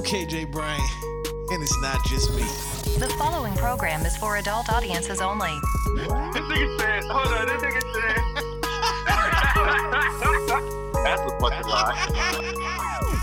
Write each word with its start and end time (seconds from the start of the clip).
I'm 0.00 0.06
KJ 0.06 0.50
Bryant, 0.50 0.80
and 1.50 1.62
it's 1.62 1.78
not 1.82 2.02
just 2.06 2.30
me. 2.30 2.40
The 2.98 3.12
following 3.18 3.54
program 3.56 4.00
is 4.06 4.16
for 4.16 4.38
adult 4.38 4.72
audiences 4.72 5.20
only. 5.20 5.52
This 5.94 6.06
nigga 6.08 6.80
said, 6.80 7.04
hold 7.04 7.26
on, 7.28 7.44
this 7.44 7.60
nigga 7.60 7.82
said. 7.92 8.16
That's 11.04 11.20
a 11.20 11.38
fucking 11.38 11.68
lie. 11.68 11.92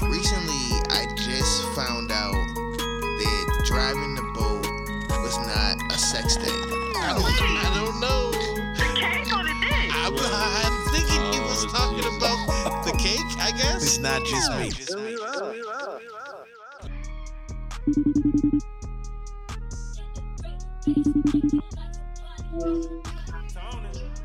Recently, 0.04 0.78
I 0.94 1.08
just 1.18 1.64
found 1.74 2.12
out 2.12 2.34
that 2.36 3.64
driving 3.66 4.14
the 4.14 4.22
boat 4.38 4.62
was 5.24 5.36
not 5.48 5.82
a 5.92 5.98
sex 5.98 6.36
thing. 6.38 6.54
I 6.54 7.18
don't, 7.18 7.26
I 7.26 7.74
don't 7.74 8.00
know. 8.00 8.30
I'm, 10.06 10.14
I'm 10.14 10.94
thinking 10.94 11.34
he 11.34 11.40
was 11.40 11.66
Oh, 11.66 11.70
talking 11.74 12.04
jeez. 12.04 12.18
about 12.18 12.86
the 12.86 12.92
cake, 13.00 13.26
I 13.40 13.50
guess. 13.58 13.82
It's 13.82 13.98
not 13.98 14.24
just 14.24 14.52
me. 14.60 14.70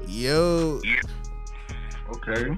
Yo, 0.06 0.80
Okay. 2.10 2.54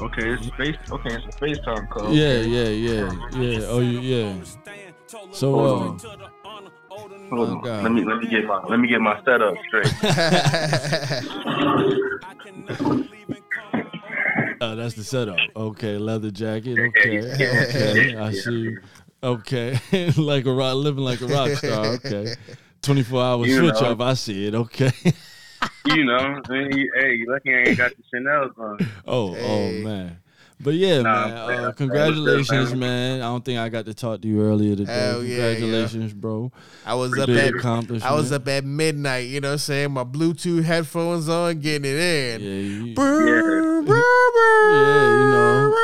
Okay, 0.00 0.30
it's 0.34 0.46
space. 0.46 0.76
Okay, 0.90 1.14
it's 1.14 1.24
a 1.26 1.30
FaceTime 1.44 1.88
call. 1.90 2.14
Yeah, 2.14 2.38
yeah, 2.40 2.68
yeah, 2.68 3.12
yeah. 3.32 3.62
Oh, 3.66 3.80
you- 3.80 4.00
yeah. 4.00 4.34
So, 5.32 5.58
uh, 5.58 5.98
Hold 7.30 7.48
Oh, 7.50 7.52
on. 7.56 7.60
God. 7.62 7.82
Let 7.84 7.92
me 7.92 8.04
let 8.04 8.18
me 8.18 8.26
get 8.28 8.44
my 8.46 8.62
let 8.64 8.78
me 8.80 8.88
get 8.88 9.00
my 9.00 9.20
setup 9.24 9.54
straight. 9.68 9.92
uh, 14.60 14.74
that's 14.76 14.94
the 14.94 15.04
setup. 15.04 15.36
Okay, 15.54 15.98
leather 15.98 16.30
jacket. 16.30 16.78
Okay, 16.78 17.18
okay. 17.68 18.16
I 18.16 18.32
see. 18.32 18.76
Okay, 19.22 19.78
like 20.16 20.46
a 20.46 20.52
rock, 20.52 20.76
living 20.76 21.02
like 21.04 21.20
a 21.20 21.26
rock 21.26 21.50
star. 21.50 21.86
Okay, 21.96 22.34
twenty 22.82 23.02
four 23.02 23.22
hour 23.22 23.44
You 23.46 23.58
switch 23.58 23.80
know. 23.82 23.92
up. 23.92 24.00
I 24.00 24.14
see 24.14 24.46
it. 24.46 24.54
Okay. 24.54 24.92
you 25.86 26.04
know, 26.04 26.40
I 26.48 26.54
you- 26.70 26.92
hey, 26.94 27.24
lucky 27.26 27.52
I 27.52 27.68
ain't 27.68 27.78
got 27.78 27.90
the 27.96 28.02
Chanel's 28.14 28.52
on. 28.58 28.78
Oh, 29.06 29.34
Hey. 29.34 29.80
oh 29.82 29.84
man. 29.84 30.18
But 30.60 30.74
yeah, 30.74 31.02
Nah, 31.02 31.28
man. 31.28 31.46
man, 31.48 31.64
Uh, 31.66 31.72
congratulations, 31.72 32.70
good, 32.70 32.78
man. 32.80 33.20
I 33.20 33.26
don't 33.26 33.44
think 33.44 33.60
I 33.60 33.68
got 33.68 33.86
to 33.86 33.94
talk 33.94 34.20
to 34.22 34.26
you 34.28 34.40
earlier 34.42 34.74
today. 34.74 34.92
Hell 34.92 35.22
yeah, 35.24 35.36
yeah. 35.36 35.54
congratulations, 35.54 36.12
bro. 36.14 36.50
I 36.84 36.94
was 36.94 37.16
up 37.16 37.28
at. 37.28 37.54
I 38.02 38.12
was 38.14 38.32
up 38.32 38.46
at 38.48 38.64
midnight. 38.64 39.28
You 39.28 39.40
know 39.40 39.48
what 39.50 39.52
I'm 39.52 39.58
saying? 39.58 39.92
My 39.92 40.02
Bluetooth 40.04 40.64
headphones 40.64 41.28
on, 41.28 41.60
getting 41.60 41.88
it 41.92 41.96
in. 41.96 42.40
Yeah, 42.40 42.86
you, 42.86 42.94
Brr, 42.94 43.26
Yeah. 43.26 43.40
brr, 43.42 43.82
brr, 43.82 44.72
Yeah, 44.72 45.10
you 45.12 45.26
know. 45.30 45.74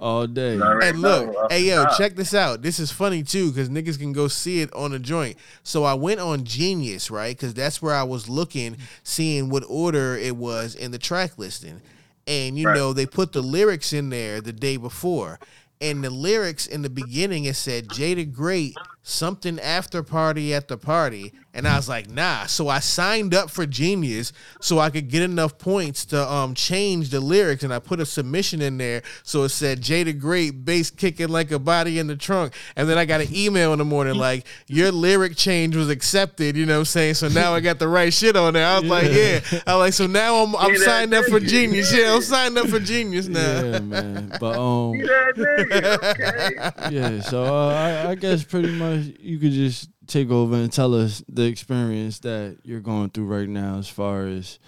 Brr, 0.00 0.06
brr. 0.06 0.06
all 0.08 0.26
day. 0.26 0.58
All 0.60 0.74
right. 0.74 0.84
And 0.84 1.02
look, 1.02 1.50
hey 1.50 1.64
yo, 1.64 1.86
check 1.96 2.16
this 2.16 2.34
out. 2.34 2.62
This 2.62 2.78
is 2.78 2.90
funny 2.90 3.22
too, 3.22 3.50
because 3.50 3.68
niggas 3.68 3.98
can 3.98 4.12
go 4.12 4.28
see 4.28 4.60
it 4.60 4.72
on 4.74 4.92
a 4.92 4.98
joint. 4.98 5.36
So 5.62 5.84
I 5.84 5.94
went 5.94 6.20
on 6.20 6.44
Genius, 6.44 7.10
right? 7.10 7.36
Because 7.36 7.54
that's 7.54 7.80
where 7.82 7.94
I 7.94 8.02
was 8.02 8.28
looking, 8.28 8.76
seeing 9.02 9.50
what 9.50 9.64
order 9.68 10.16
it 10.16 10.36
was 10.36 10.74
in 10.74 10.90
the 10.90 10.98
track 10.98 11.38
listing. 11.38 11.80
And 12.26 12.58
you 12.58 12.66
Right. 12.68 12.74
know, 12.74 12.92
they 12.92 13.06
put 13.06 13.32
the 13.32 13.42
lyrics 13.42 13.92
in 13.92 14.10
there 14.10 14.40
the 14.40 14.52
day 14.52 14.76
before. 14.76 15.38
And 15.80 16.04
the 16.04 16.10
lyrics 16.10 16.66
in 16.66 16.82
the 16.82 16.90
beginning 16.90 17.44
it 17.44 17.56
said 17.56 17.88
Jay 17.88 18.12
the 18.14 18.24
Great, 18.26 18.76
something 19.02 19.58
after 19.60 20.02
party 20.02 20.52
at 20.54 20.68
the 20.68 20.76
party. 20.76 21.32
And 21.52 21.66
I 21.66 21.74
was 21.74 21.88
like, 21.88 22.08
nah. 22.08 22.46
So 22.46 22.68
I 22.68 22.78
signed 22.78 23.34
up 23.34 23.50
for 23.50 23.66
Genius 23.66 24.32
so 24.60 24.78
I 24.78 24.88
could 24.88 25.08
get 25.08 25.22
enough 25.22 25.58
points 25.58 26.04
to 26.06 26.32
um 26.32 26.54
change 26.54 27.08
the 27.10 27.18
lyrics. 27.18 27.64
And 27.64 27.74
I 27.74 27.80
put 27.80 27.98
a 27.98 28.06
submission 28.06 28.62
in 28.62 28.78
there. 28.78 29.02
So 29.24 29.42
it 29.42 29.48
said 29.48 29.80
Jay 29.80 30.04
the 30.04 30.12
Great, 30.12 30.64
bass 30.64 30.90
kicking 30.90 31.28
like 31.28 31.50
a 31.50 31.58
body 31.58 31.98
in 31.98 32.06
the 32.06 32.14
trunk. 32.14 32.54
And 32.76 32.88
then 32.88 32.98
I 32.98 33.04
got 33.04 33.20
an 33.20 33.34
email 33.34 33.72
in 33.72 33.80
the 33.80 33.84
morning 33.84 34.14
like, 34.28 34.46
your 34.68 34.92
lyric 34.92 35.34
change 35.36 35.74
was 35.74 35.90
accepted. 35.90 36.56
You 36.56 36.66
know 36.66 36.74
what 36.74 36.78
I'm 36.80 36.84
saying? 36.84 37.14
So 37.14 37.26
now 37.28 37.52
I 37.52 37.58
got 37.60 37.80
the 37.80 37.88
right 37.88 38.12
shit 38.12 38.36
on 38.36 38.52
there. 38.54 38.66
I 38.66 38.78
was 38.78 38.88
like, 38.88 39.10
Yeah. 39.10 39.40
yeah. 39.50 39.60
I 39.66 39.74
like, 39.74 39.92
so 39.92 40.06
now 40.06 40.36
I'm, 40.44 40.54
I'm 40.54 40.72
Yeah, 40.74 40.78
signed 40.84 41.14
up 41.14 41.24
for. 41.24 41.40
Genius. 41.40 41.92
Yeah, 41.92 42.14
I'm 42.14 42.22
signed 42.22 42.58
up 42.58 42.68
for 42.68 42.78
Genius 42.78 43.26
now. 43.26 43.40
Yeah, 43.62 43.78
man. 43.80 44.36
But 44.38 44.56
um, 44.56 44.98
That 44.98 45.34
nigga, 45.36 46.80
okay. 46.84 46.90
yeah. 46.94 47.20
So 47.22 47.42
uh, 47.44 47.68
I, 48.06 48.10
I 48.10 48.14
guess 48.14 48.44
pretty 48.44 48.70
much 48.72 48.89
you 48.94 49.38
could 49.38 49.52
just 49.52 49.90
take 50.06 50.30
over 50.30 50.54
and 50.56 50.72
tell 50.72 50.94
us 50.94 51.22
the 51.28 51.44
experience 51.44 52.18
that 52.20 52.58
you're 52.64 52.80
going 52.80 53.10
through 53.10 53.26
right 53.26 53.48
now, 53.48 53.78
as 53.78 53.88
far 53.88 54.26
as 54.26 54.58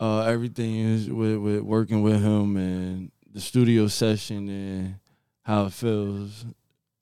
uh, 0.00 0.22
everything 0.22 0.76
is 0.76 1.10
with, 1.10 1.36
with 1.36 1.60
working 1.60 2.02
with 2.02 2.22
him 2.22 2.56
and 2.56 3.10
the 3.32 3.40
studio 3.40 3.86
session 3.86 4.48
and 4.48 4.94
how 5.42 5.66
it 5.66 5.72
feels, 5.72 6.44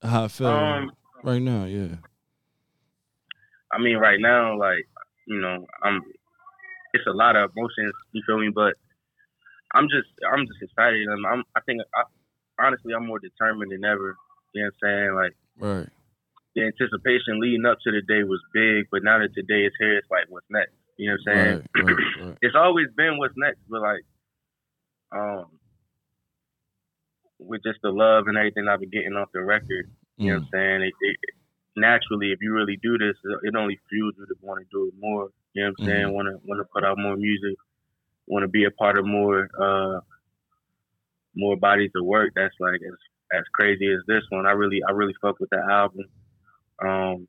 how 0.02 0.24
it 0.24 0.30
feels 0.30 0.50
Um, 0.50 0.90
right 1.22 1.42
now. 1.42 1.64
Yeah. 1.64 1.96
I 3.72 3.78
mean, 3.78 3.96
right 3.96 4.20
now, 4.20 4.58
like 4.58 4.88
you 5.26 5.40
know, 5.40 5.66
I'm. 5.82 6.02
It's 6.94 7.06
a 7.06 7.12
lot 7.12 7.36
of 7.36 7.50
emotions. 7.54 7.92
You 8.12 8.22
feel 8.26 8.38
me? 8.38 8.48
But 8.48 8.74
I'm 9.74 9.88
just, 9.88 10.08
I'm 10.32 10.46
just 10.46 10.62
excited. 10.62 11.06
and 11.06 11.26
I'm, 11.26 11.44
I 11.54 11.60
think, 11.60 11.82
I, 11.94 12.04
honestly, 12.58 12.94
I'm 12.94 13.06
more 13.06 13.18
determined 13.18 13.70
than 13.70 13.84
ever. 13.84 14.16
You 14.54 14.62
know 14.62 14.70
what 14.80 14.88
I'm 14.88 14.98
saying? 14.98 15.14
Like 15.14 15.36
Right. 15.58 15.88
The 16.58 16.66
anticipation 16.66 17.38
leading 17.41 17.66
up 17.66 17.78
to 17.86 17.91
the 17.92 18.02
day 18.02 18.24
was 18.24 18.42
big, 18.52 18.86
but 18.91 19.04
now 19.04 19.19
that 19.19 19.30
today 19.34 19.62
is 19.66 19.72
here, 19.78 19.98
it's 19.98 20.10
like, 20.10 20.26
what's 20.28 20.46
next? 20.50 20.72
You 20.96 21.10
know 21.10 21.16
what 21.24 21.32
I'm 21.32 21.38
saying? 21.38 21.56
Right. 21.76 21.94
Right. 21.94 22.26
Right. 22.26 22.36
it's 22.42 22.56
always 22.58 22.88
been 22.96 23.19
what's 23.19 23.34
next, 23.36 23.60
but 23.69 23.80
like, 23.80 24.02
um, 25.12 25.46
with 27.38 27.62
just 27.62 27.78
the 27.82 27.91
love 27.91 28.26
and 28.26 28.36
everything 28.36 28.66
I've 28.66 28.80
been 28.80 28.91
getting 28.91 29.14
off 29.14 29.28
the 29.32 29.42
record, 29.42 29.86
you 30.16 30.32
know 30.32 30.41
Mm. 30.41 30.42
what 30.50 30.58
I'm 30.58 30.58
saying? 30.58 30.82
It, 30.82 30.94
it, 31.00 31.16
naturally, 31.76 32.32
if 32.32 32.41
you 32.42 32.52
really 32.52 32.76
do 32.82 32.98
this, 32.98 33.14
it 33.44 33.54
only 33.54 33.78
fuels 33.88 34.14
you 34.19 34.26
to 34.26 34.34
want 34.42 34.58
to 34.60 34.66
do 34.72 34.88
it 34.88 34.94
more. 34.98 35.30
You 35.54 35.62
know 35.64 35.70
what 35.70 35.80
I'm 35.80 35.86
saying? 35.86 36.06
Mhm. 36.08 36.12
Want 36.14 36.28
to 36.28 36.46
want 36.48 36.58
to 36.60 36.64
put 36.75 36.84
out 36.84 36.98
more 36.98 37.16
music, 37.16 37.54
want 38.26 38.42
to 38.42 38.48
be 38.48 38.64
a 38.64 38.70
part 38.72 38.98
of 38.98 39.06
more 39.06 39.48
uh 39.58 40.00
more 41.36 41.56
bodies 41.56 41.92
of 41.94 42.04
work. 42.04 42.32
That's 42.34 42.54
like 42.58 42.80
as 42.82 42.98
as 43.32 43.44
crazy 43.54 43.86
as 43.86 44.00
this 44.08 44.25
one. 44.30 44.46
I 44.46 44.52
really 44.52 44.82
I 44.82 44.90
really 44.90 45.14
fuck 45.22 45.38
with 45.38 45.50
the 45.50 45.58
album. 45.70 46.06
Um, 46.82 47.28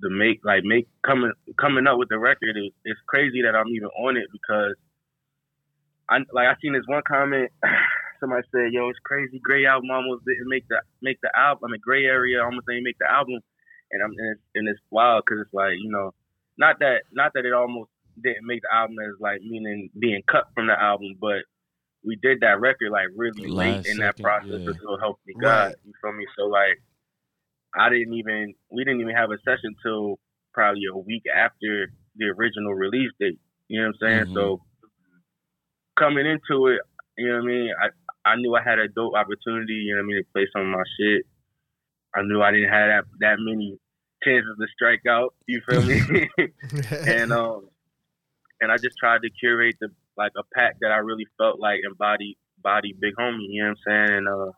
the 0.00 0.10
make 0.10 0.40
like 0.44 0.64
make 0.64 0.88
coming 1.06 1.32
coming 1.58 1.86
up 1.86 1.98
with 1.98 2.08
the 2.08 2.18
record 2.18 2.56
is 2.56 2.72
it's 2.84 3.00
crazy 3.06 3.42
that 3.42 3.54
I'm 3.54 3.68
even 3.68 3.88
on 3.98 4.16
it 4.16 4.26
because 4.32 4.74
I 6.08 6.18
like 6.32 6.48
I 6.48 6.54
seen 6.60 6.72
this 6.72 6.86
one 6.86 7.02
comment. 7.06 7.50
Somebody 8.20 8.46
said, 8.52 8.72
"Yo, 8.72 8.88
it's 8.88 8.98
crazy. 9.04 9.40
Gray 9.42 9.66
album 9.66 9.90
almost 9.90 10.24
didn't 10.24 10.48
make 10.48 10.66
the 10.68 10.80
make 11.00 11.20
the 11.22 11.30
album. 11.36 11.70
I 11.70 11.72
mean, 11.72 11.80
Gray 11.82 12.04
area 12.04 12.42
almost 12.42 12.66
didn't 12.66 12.84
make 12.84 12.98
the 12.98 13.10
album." 13.10 13.40
And 13.90 14.02
I'm 14.02 14.10
and 14.10 14.30
it's, 14.32 14.40
and 14.54 14.68
it's 14.68 14.80
wild 14.90 15.24
because 15.24 15.42
it's 15.42 15.54
like 15.54 15.74
you 15.80 15.90
know, 15.90 16.14
not 16.58 16.78
that 16.80 17.02
not 17.12 17.32
that 17.34 17.44
it 17.44 17.52
almost 17.52 17.90
didn't 18.22 18.46
make 18.46 18.62
the 18.62 18.74
album 18.74 18.96
as 19.00 19.20
like 19.20 19.40
meaning 19.42 19.90
being 19.98 20.22
cut 20.30 20.44
from 20.54 20.66
the 20.66 20.80
album, 20.80 21.16
but 21.20 21.42
we 22.04 22.16
did 22.16 22.40
that 22.40 22.60
record 22.60 22.90
like 22.90 23.08
really 23.16 23.46
Last 23.46 23.86
late 23.86 23.86
in 23.86 23.98
that 23.98 24.18
process. 24.18 24.60
yeah. 24.60 24.72
So 24.82 24.98
help 25.00 25.18
me 25.26 25.34
God. 25.40 25.66
Right. 25.66 25.76
You 25.84 25.92
feel 26.00 26.12
me? 26.12 26.26
So 26.36 26.44
like, 26.46 26.82
I 27.78 27.88
didn't 27.88 28.14
even 28.14 28.54
we 28.70 28.84
didn't 28.84 29.00
even 29.00 29.14
have 29.14 29.30
a 29.30 29.38
session 29.44 29.74
till 29.82 30.18
probably 30.52 30.82
a 30.92 30.96
week 30.96 31.22
after 31.34 31.88
the 32.16 32.26
original 32.26 32.74
release 32.74 33.10
date. 33.18 33.40
You 33.68 33.80
know 33.80 33.88
what 33.88 34.08
I'm 34.08 34.26
saying? 34.26 34.26
Mhm. 34.26 34.34
So 34.34 34.62
coming 35.98 36.26
into 36.26 36.66
it, 36.68 36.80
you 37.16 37.28
know 37.28 37.36
what 37.36 37.44
I 37.44 37.46
mean. 37.46 37.70
I 37.80 37.88
I 38.32 38.36
knew 38.36 38.54
I 38.54 38.62
had 38.62 38.78
a 38.78 38.88
dope 38.88 39.14
opportunity. 39.14 39.74
You 39.74 39.94
know 39.94 40.02
what 40.02 40.04
I 40.04 40.06
mean 40.06 40.22
to 40.22 40.32
play 40.32 40.46
some 40.52 40.62
of 40.62 40.68
my 40.68 40.84
shit. 40.98 41.24
I 42.14 42.22
knew 42.22 42.42
I 42.42 42.50
didn't 42.50 42.70
have 42.70 42.88
that 42.88 43.04
that 43.20 43.36
many 43.38 43.78
chances 44.22 44.56
to 44.60 44.66
strike 44.74 45.06
out. 45.08 45.34
You 45.46 45.60
feel 45.68 45.82
me? 45.82 46.28
and 47.06 47.32
um, 47.32 47.68
and 48.60 48.70
I 48.70 48.76
just 48.76 48.96
tried 48.98 49.22
to 49.22 49.30
curate 49.30 49.76
the 49.80 49.88
like 50.16 50.32
a 50.36 50.42
pack 50.54 50.76
that 50.80 50.92
I 50.92 50.98
really 50.98 51.26
felt 51.38 51.58
like 51.58 51.80
embodied 51.84 52.36
body 52.62 52.94
big 52.98 53.14
homie. 53.18 53.46
You 53.48 53.64
know 53.64 53.70
what 53.70 53.92
I'm 53.92 54.08
saying? 54.08 54.18
And 54.18 54.28
uh, 54.28 54.52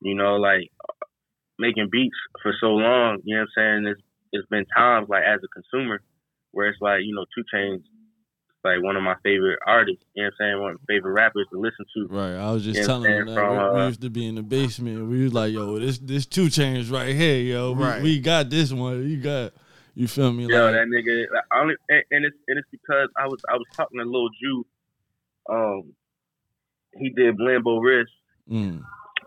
you 0.00 0.14
know, 0.14 0.36
like 0.36 0.70
making 1.58 1.88
beats 1.90 2.16
for 2.42 2.52
so 2.60 2.68
long. 2.68 3.18
You 3.24 3.36
know 3.36 3.42
what 3.56 3.62
I'm 3.62 3.82
saying? 3.84 3.92
It's 3.92 4.00
it's 4.32 4.48
been 4.48 4.64
times 4.76 5.08
like 5.08 5.22
as 5.24 5.40
a 5.44 5.48
consumer 5.48 6.00
where 6.52 6.68
it's 6.68 6.80
like 6.80 7.00
you 7.04 7.14
know, 7.14 7.24
2 7.34 7.44
Chainz, 7.54 7.82
like 8.64 8.82
one 8.82 8.96
of 8.96 9.02
my 9.02 9.14
favorite 9.22 9.58
artists. 9.66 10.04
You 10.14 10.22
know 10.24 10.30
what 10.38 10.44
I'm 10.46 10.52
saying? 10.52 10.62
One 10.62 10.70
of 10.72 10.80
my 10.80 10.94
favorite 10.94 11.12
rappers 11.12 11.46
to 11.52 11.58
listen 11.60 11.84
to. 11.96 12.06
Right. 12.08 12.34
I 12.36 12.52
was 12.52 12.64
just 12.64 12.80
Yeah, 12.80 12.86
telling 12.86 13.02
man, 13.04 13.18
them 13.18 13.26
that 13.26 13.34
from, 13.34 13.50
we- 13.50 13.56
we 13.78 13.82
uh, 13.82 13.86
used 13.88 14.00
to 14.02 14.10
be 14.10 14.26
in 14.26 14.34
the 14.36 14.42
basement. 14.42 15.08
We 15.08 15.24
was 15.24 15.34
like, 15.34 15.52
yo, 15.52 15.78
this 15.78 15.98
this 15.98 16.26
2 16.26 16.46
Chainz 16.46 16.90
right 16.90 17.14
here, 17.14 17.40
yo. 17.40 17.72
We, 17.72 17.84
Right. 17.84 18.02
we 18.02 18.20
got 18.20 18.50
this 18.50 18.72
one. 18.72 19.08
You 19.08 19.18
got 19.20 19.52
you 19.94 20.08
feel 20.08 20.32
me? 20.32 20.46
Yo, 20.46 20.64
like, 20.64 20.72
that 20.72 20.86
nigga. 20.88 21.26
Like, 21.34 21.44
only 21.54 21.74
and, 21.90 22.02
and 22.10 22.24
it's 22.24 22.36
and 22.48 22.58
it's 22.58 22.68
because 22.70 23.08
I 23.18 23.26
was 23.26 23.38
I 23.52 23.56
was 23.56 23.66
talking 23.76 23.98
to 23.98 24.04
Lil 24.04 24.28
Ju. 24.42 24.64
Um, 25.50 25.92
he 26.94 27.10
did 27.10 27.36
Lambo 27.38 27.82
Wrist. 27.82 28.10
mm, 28.50 28.82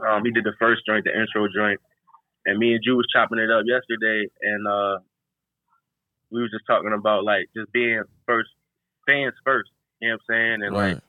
Um, 0.08 0.24
he 0.26 0.32
did 0.32 0.44
the 0.44 0.54
first 0.60 0.84
joint, 0.88 1.04
the 1.04 1.12
intro 1.12 1.48
joint, 1.54 1.80
and 2.46 2.58
me 2.60 2.74
and 2.74 2.84
Ju 2.84 2.96
was 2.96 3.08
chopping 3.12 3.40
it 3.40 3.52
up 3.52 3.64
yesterday, 3.66 4.28
and 4.42 4.68
uh, 4.68 4.98
we 6.32 6.42
was 6.42 6.52
just 6.52 6.66
talking 6.68 6.94
about 6.94 7.24
like 7.24 7.48
just 7.56 7.72
being 7.72 8.04
first 8.26 8.50
fans 9.08 9.34
first. 9.44 9.70
You 10.02 10.10
know 10.10 10.18
what 10.28 10.36
I'm 10.36 10.36
saying? 10.36 10.64
And 10.64 10.76
right. 10.76 11.02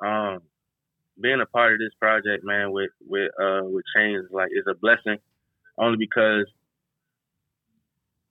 like, 0.00 0.08
um, 0.08 0.38
being 1.20 1.40
a 1.40 1.46
part 1.46 1.72
of 1.72 1.78
this 1.78 1.94
project, 2.00 2.44
man, 2.44 2.72
with 2.72 2.90
with 3.06 3.30
uh 3.40 3.60
with 3.64 3.84
Chainz, 3.96 4.30
like 4.30 4.50
is 4.52 4.64
a 4.68 4.74
blessing, 4.74 5.18
only 5.76 5.96
because 5.98 6.46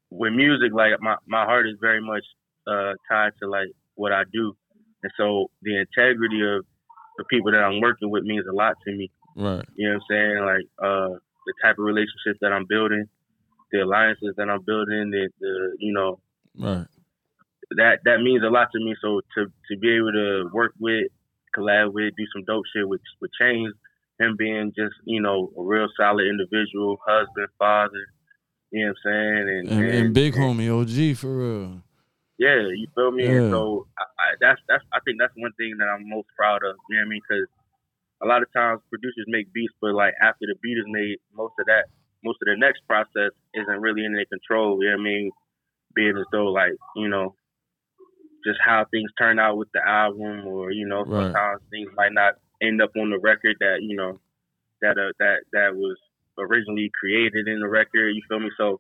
with 0.10 0.34
music, 0.34 0.72
like 0.74 0.94
my 1.00 1.16
my 1.28 1.46
heart 1.46 1.68
is 1.68 1.76
very 1.82 2.02
much 2.02 2.24
uh 2.68 2.94
tied 3.10 3.34
to 3.42 3.50
like 3.50 3.70
what 3.96 4.12
I 4.12 4.24
do, 4.32 4.56
and 5.04 5.12
so 5.18 5.50
the 5.62 5.78
integrity 5.78 6.42
of 6.42 6.66
the 7.18 7.26
people 7.26 7.52
that 7.52 7.62
I'm 7.62 7.82
working 7.82 8.10
with 8.10 8.24
means 8.24 8.46
a 8.50 8.54
lot 8.54 8.76
to 8.86 8.96
me. 8.96 9.12
Right. 9.36 9.66
You 9.76 9.90
know 9.90 9.96
what 9.96 10.16
I'm 10.16 10.26
saying? 10.32 10.46
Like 10.46 10.66
uh 10.84 11.18
the 11.48 11.54
type 11.64 11.78
of 11.80 11.86
relationships 11.86 12.38
that 12.42 12.54
I'm 12.54 12.66
building, 12.70 13.06
the 13.72 13.80
alliances 13.80 14.36
that 14.38 14.50
I'm 14.50 14.62
building, 14.64 15.10
the, 15.12 15.30
the 15.40 15.76
you 15.80 15.94
know 15.94 16.20
Right. 16.60 16.86
that 17.78 18.00
that 18.06 18.22
means 18.22 18.44
a 18.44 18.50
lot 18.50 18.68
to 18.74 18.80
me. 18.80 18.96
So 19.02 19.22
to 19.36 19.46
to 19.72 19.78
be 19.80 19.96
able 19.96 20.12
to 20.14 20.50
work 20.54 20.74
with, 20.80 21.08
collab 21.58 21.94
with, 21.94 22.14
do 22.18 22.26
some 22.34 22.44
dope 22.46 22.66
shit 22.76 22.88
with 22.88 23.02
with 23.22 23.32
Chainz, 23.42 23.72
him 24.20 24.36
being 24.38 24.72
just 24.76 24.96
you 25.06 25.22
know 25.22 25.52
a 25.58 25.62
real 25.64 25.88
solid 25.98 26.28
individual, 26.28 27.00
husband, 27.06 27.48
father. 27.60 28.06
You 28.72 28.86
know 28.86 28.94
what 29.04 29.12
I'm 29.12 29.38
saying? 29.38 29.50
And 29.50 29.70
And, 29.70 29.96
and 29.96 30.14
big 30.14 30.34
homie 30.34 30.68
OG 30.70 31.18
for 31.18 31.38
real. 31.38 31.82
yeah, 32.38 32.68
you 32.76 32.88
feel 32.96 33.12
me? 33.12 33.24
Yeah. 33.24 33.32
And 33.42 33.52
so 33.52 33.88
I, 33.98 34.04
I, 34.04 34.26
that's 34.42 34.60
that's 34.68 34.84
I 34.94 35.00
think 35.06 35.18
that's 35.20 35.34
one 35.38 35.54
thing 35.54 35.76
that 35.80 35.86
I'm 35.88 36.10
most 36.10 36.28
proud 36.36 36.64
of. 36.64 36.76
You 36.90 36.98
know 36.98 37.02
what 37.02 37.06
I 37.06 37.10
mean? 37.10 37.22
Because 37.28 37.48
a 38.22 38.26
lot 38.26 38.42
of 38.42 38.52
times 38.54 38.82
producers 38.90 39.26
make 39.28 39.52
beats, 39.54 39.74
but 39.82 39.94
like 39.94 40.14
after 40.22 40.46
the 40.48 40.56
beat 40.62 40.78
is 40.78 40.86
made, 40.88 41.18
most 41.36 41.54
of 41.60 41.66
that, 41.68 41.86
most 42.24 42.38
of 42.42 42.48
the 42.48 42.58
next 42.58 42.82
process 42.88 43.32
isn't 43.54 43.82
really 43.82 44.06
in 44.06 44.14
their 44.14 44.26
control. 44.26 44.82
You 44.82 44.92
know 44.92 44.98
what 44.98 45.02
I 45.02 45.04
mean? 45.04 45.32
Being 45.96 46.18
as 46.18 46.26
though 46.32 46.48
like 46.48 46.74
you 46.96 47.08
know, 47.10 47.36
just 48.46 48.60
how 48.64 48.86
things 48.92 49.12
turn 49.18 49.40
out 49.40 49.58
with 49.58 49.70
the 49.74 49.82
album, 49.88 50.48
or 50.48 50.72
you 50.72 50.88
know, 50.88 51.06
Right. 51.06 51.34
sometimes 51.34 51.62
things 51.72 51.90
might 51.96 52.14
not 52.14 52.36
end 52.62 52.82
up 52.82 52.92
on 52.98 53.10
the 53.12 53.20
record 53.20 53.56
that 53.60 53.80
you 53.82 53.96
know 53.96 54.20
that 54.82 54.98
uh, 54.98 55.14
that 55.20 55.38
that 55.54 55.76
was 55.76 55.98
originally 56.40 56.92
created 57.00 57.48
in 57.48 57.60
the 57.60 57.68
record. 57.68 58.10
You 58.10 58.22
feel 58.30 58.40
me? 58.40 58.50
So 58.58 58.80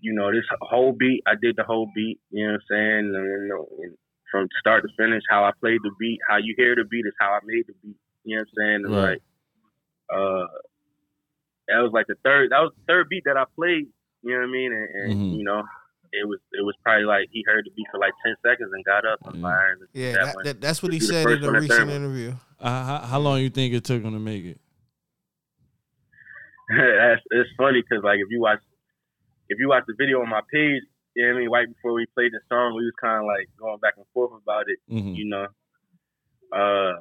you 0.00 0.12
know, 0.14 0.32
this 0.32 0.44
whole 0.62 0.92
beat, 0.92 1.22
I 1.26 1.34
did 1.40 1.56
the 1.56 1.64
whole 1.64 1.88
beat, 1.94 2.18
you 2.30 2.44
know 2.46 2.52
what 2.54 2.60
I'm 2.60 2.66
saying? 2.70 3.14
And, 3.14 3.42
you 3.42 3.48
know, 3.48 3.68
and 3.82 3.96
from 4.30 4.48
start 4.58 4.82
to 4.82 4.88
finish, 4.96 5.22
how 5.30 5.44
I 5.44 5.52
played 5.60 5.80
the 5.84 5.92
beat, 5.98 6.18
how 6.28 6.38
you 6.38 6.54
hear 6.56 6.74
the 6.74 6.84
beat 6.84 7.06
is 7.06 7.14
how 7.20 7.32
I 7.32 7.40
made 7.44 7.66
the 7.68 7.74
beat. 7.82 7.96
You 8.24 8.36
know 8.36 8.42
what 8.42 8.62
I'm 8.62 8.82
saying? 8.82 8.92
Right. 8.92 9.10
like 9.12 9.22
uh 10.12 10.46
that 11.68 11.78
was 11.80 11.92
like 11.92 12.06
the 12.06 12.16
third 12.24 12.50
that 12.50 12.60
was 12.60 12.72
the 12.76 12.92
third 12.92 13.08
beat 13.08 13.24
that 13.24 13.36
I 13.36 13.44
played, 13.56 13.88
you 14.22 14.32
know 14.32 14.40
what 14.40 14.48
I 14.48 14.52
mean? 14.52 14.72
And, 14.72 14.88
and 14.94 15.12
Mhm. 15.32 15.38
you 15.38 15.44
know, 15.44 15.62
it 16.12 16.28
was 16.28 16.38
it 16.52 16.64
was 16.64 16.74
probably 16.82 17.04
like 17.04 17.28
he 17.30 17.44
heard 17.46 17.64
the 17.64 17.70
beat 17.70 17.86
for 17.90 17.98
like 17.98 18.12
ten 18.24 18.34
seconds 18.44 18.70
and 18.72 18.84
got 18.84 19.04
up. 19.06 19.20
I'm 19.24 19.36
Yeah. 19.36 19.42
like, 19.42 19.54
all 19.54 19.66
right, 19.66 19.76
let's 19.80 19.92
do 19.92 20.00
Yeah, 20.00 20.12
that 20.12 20.24
that, 20.26 20.44
that, 20.44 20.60
that's 20.60 20.82
what 20.82 20.92
he 20.92 20.98
Let's 20.98 21.06
do 21.08 21.12
the 21.12 21.22
said 21.22 21.38
in 21.38 21.44
a 21.44 21.46
one 21.46 21.56
and 21.56 21.68
third 21.68 21.70
recent 21.70 21.86
one. 21.88 21.96
interview. 21.96 22.32
Uh, 22.60 22.84
how, 22.84 22.98
how 23.06 23.18
long 23.18 23.40
you 23.40 23.50
think 23.50 23.74
it 23.74 23.84
took 23.84 24.02
him 24.02 24.12
to 24.12 24.18
make 24.20 24.44
it? 24.44 24.60
That's 26.68 27.20
it's 27.30 27.50
funny 27.58 27.82
because 27.82 28.04
like 28.04 28.18
if 28.20 28.28
you 28.30 28.40
watch 28.40 28.60
if 29.48 29.58
you 29.58 29.68
watch 29.68 29.84
the 29.86 29.94
video 29.98 30.20
on 30.20 30.28
my 30.28 30.40
page, 30.52 30.82
you 31.14 31.26
know 31.26 31.32
what 31.34 31.36
I 31.36 31.40
mean, 31.40 31.50
right 31.50 31.68
before 31.68 31.92
we 31.92 32.06
played 32.14 32.32
the 32.32 32.40
song, 32.48 32.74
we 32.76 32.84
was 32.84 32.94
kind 33.00 33.18
of 33.18 33.24
like 33.26 33.48
going 33.58 33.78
back 33.78 33.94
and 33.96 34.06
forth 34.14 34.32
about 34.40 34.66
it. 34.68 34.78
Mhm. 34.90 35.16
you 35.16 35.28
know. 35.28 35.46
Uh, 36.52 37.00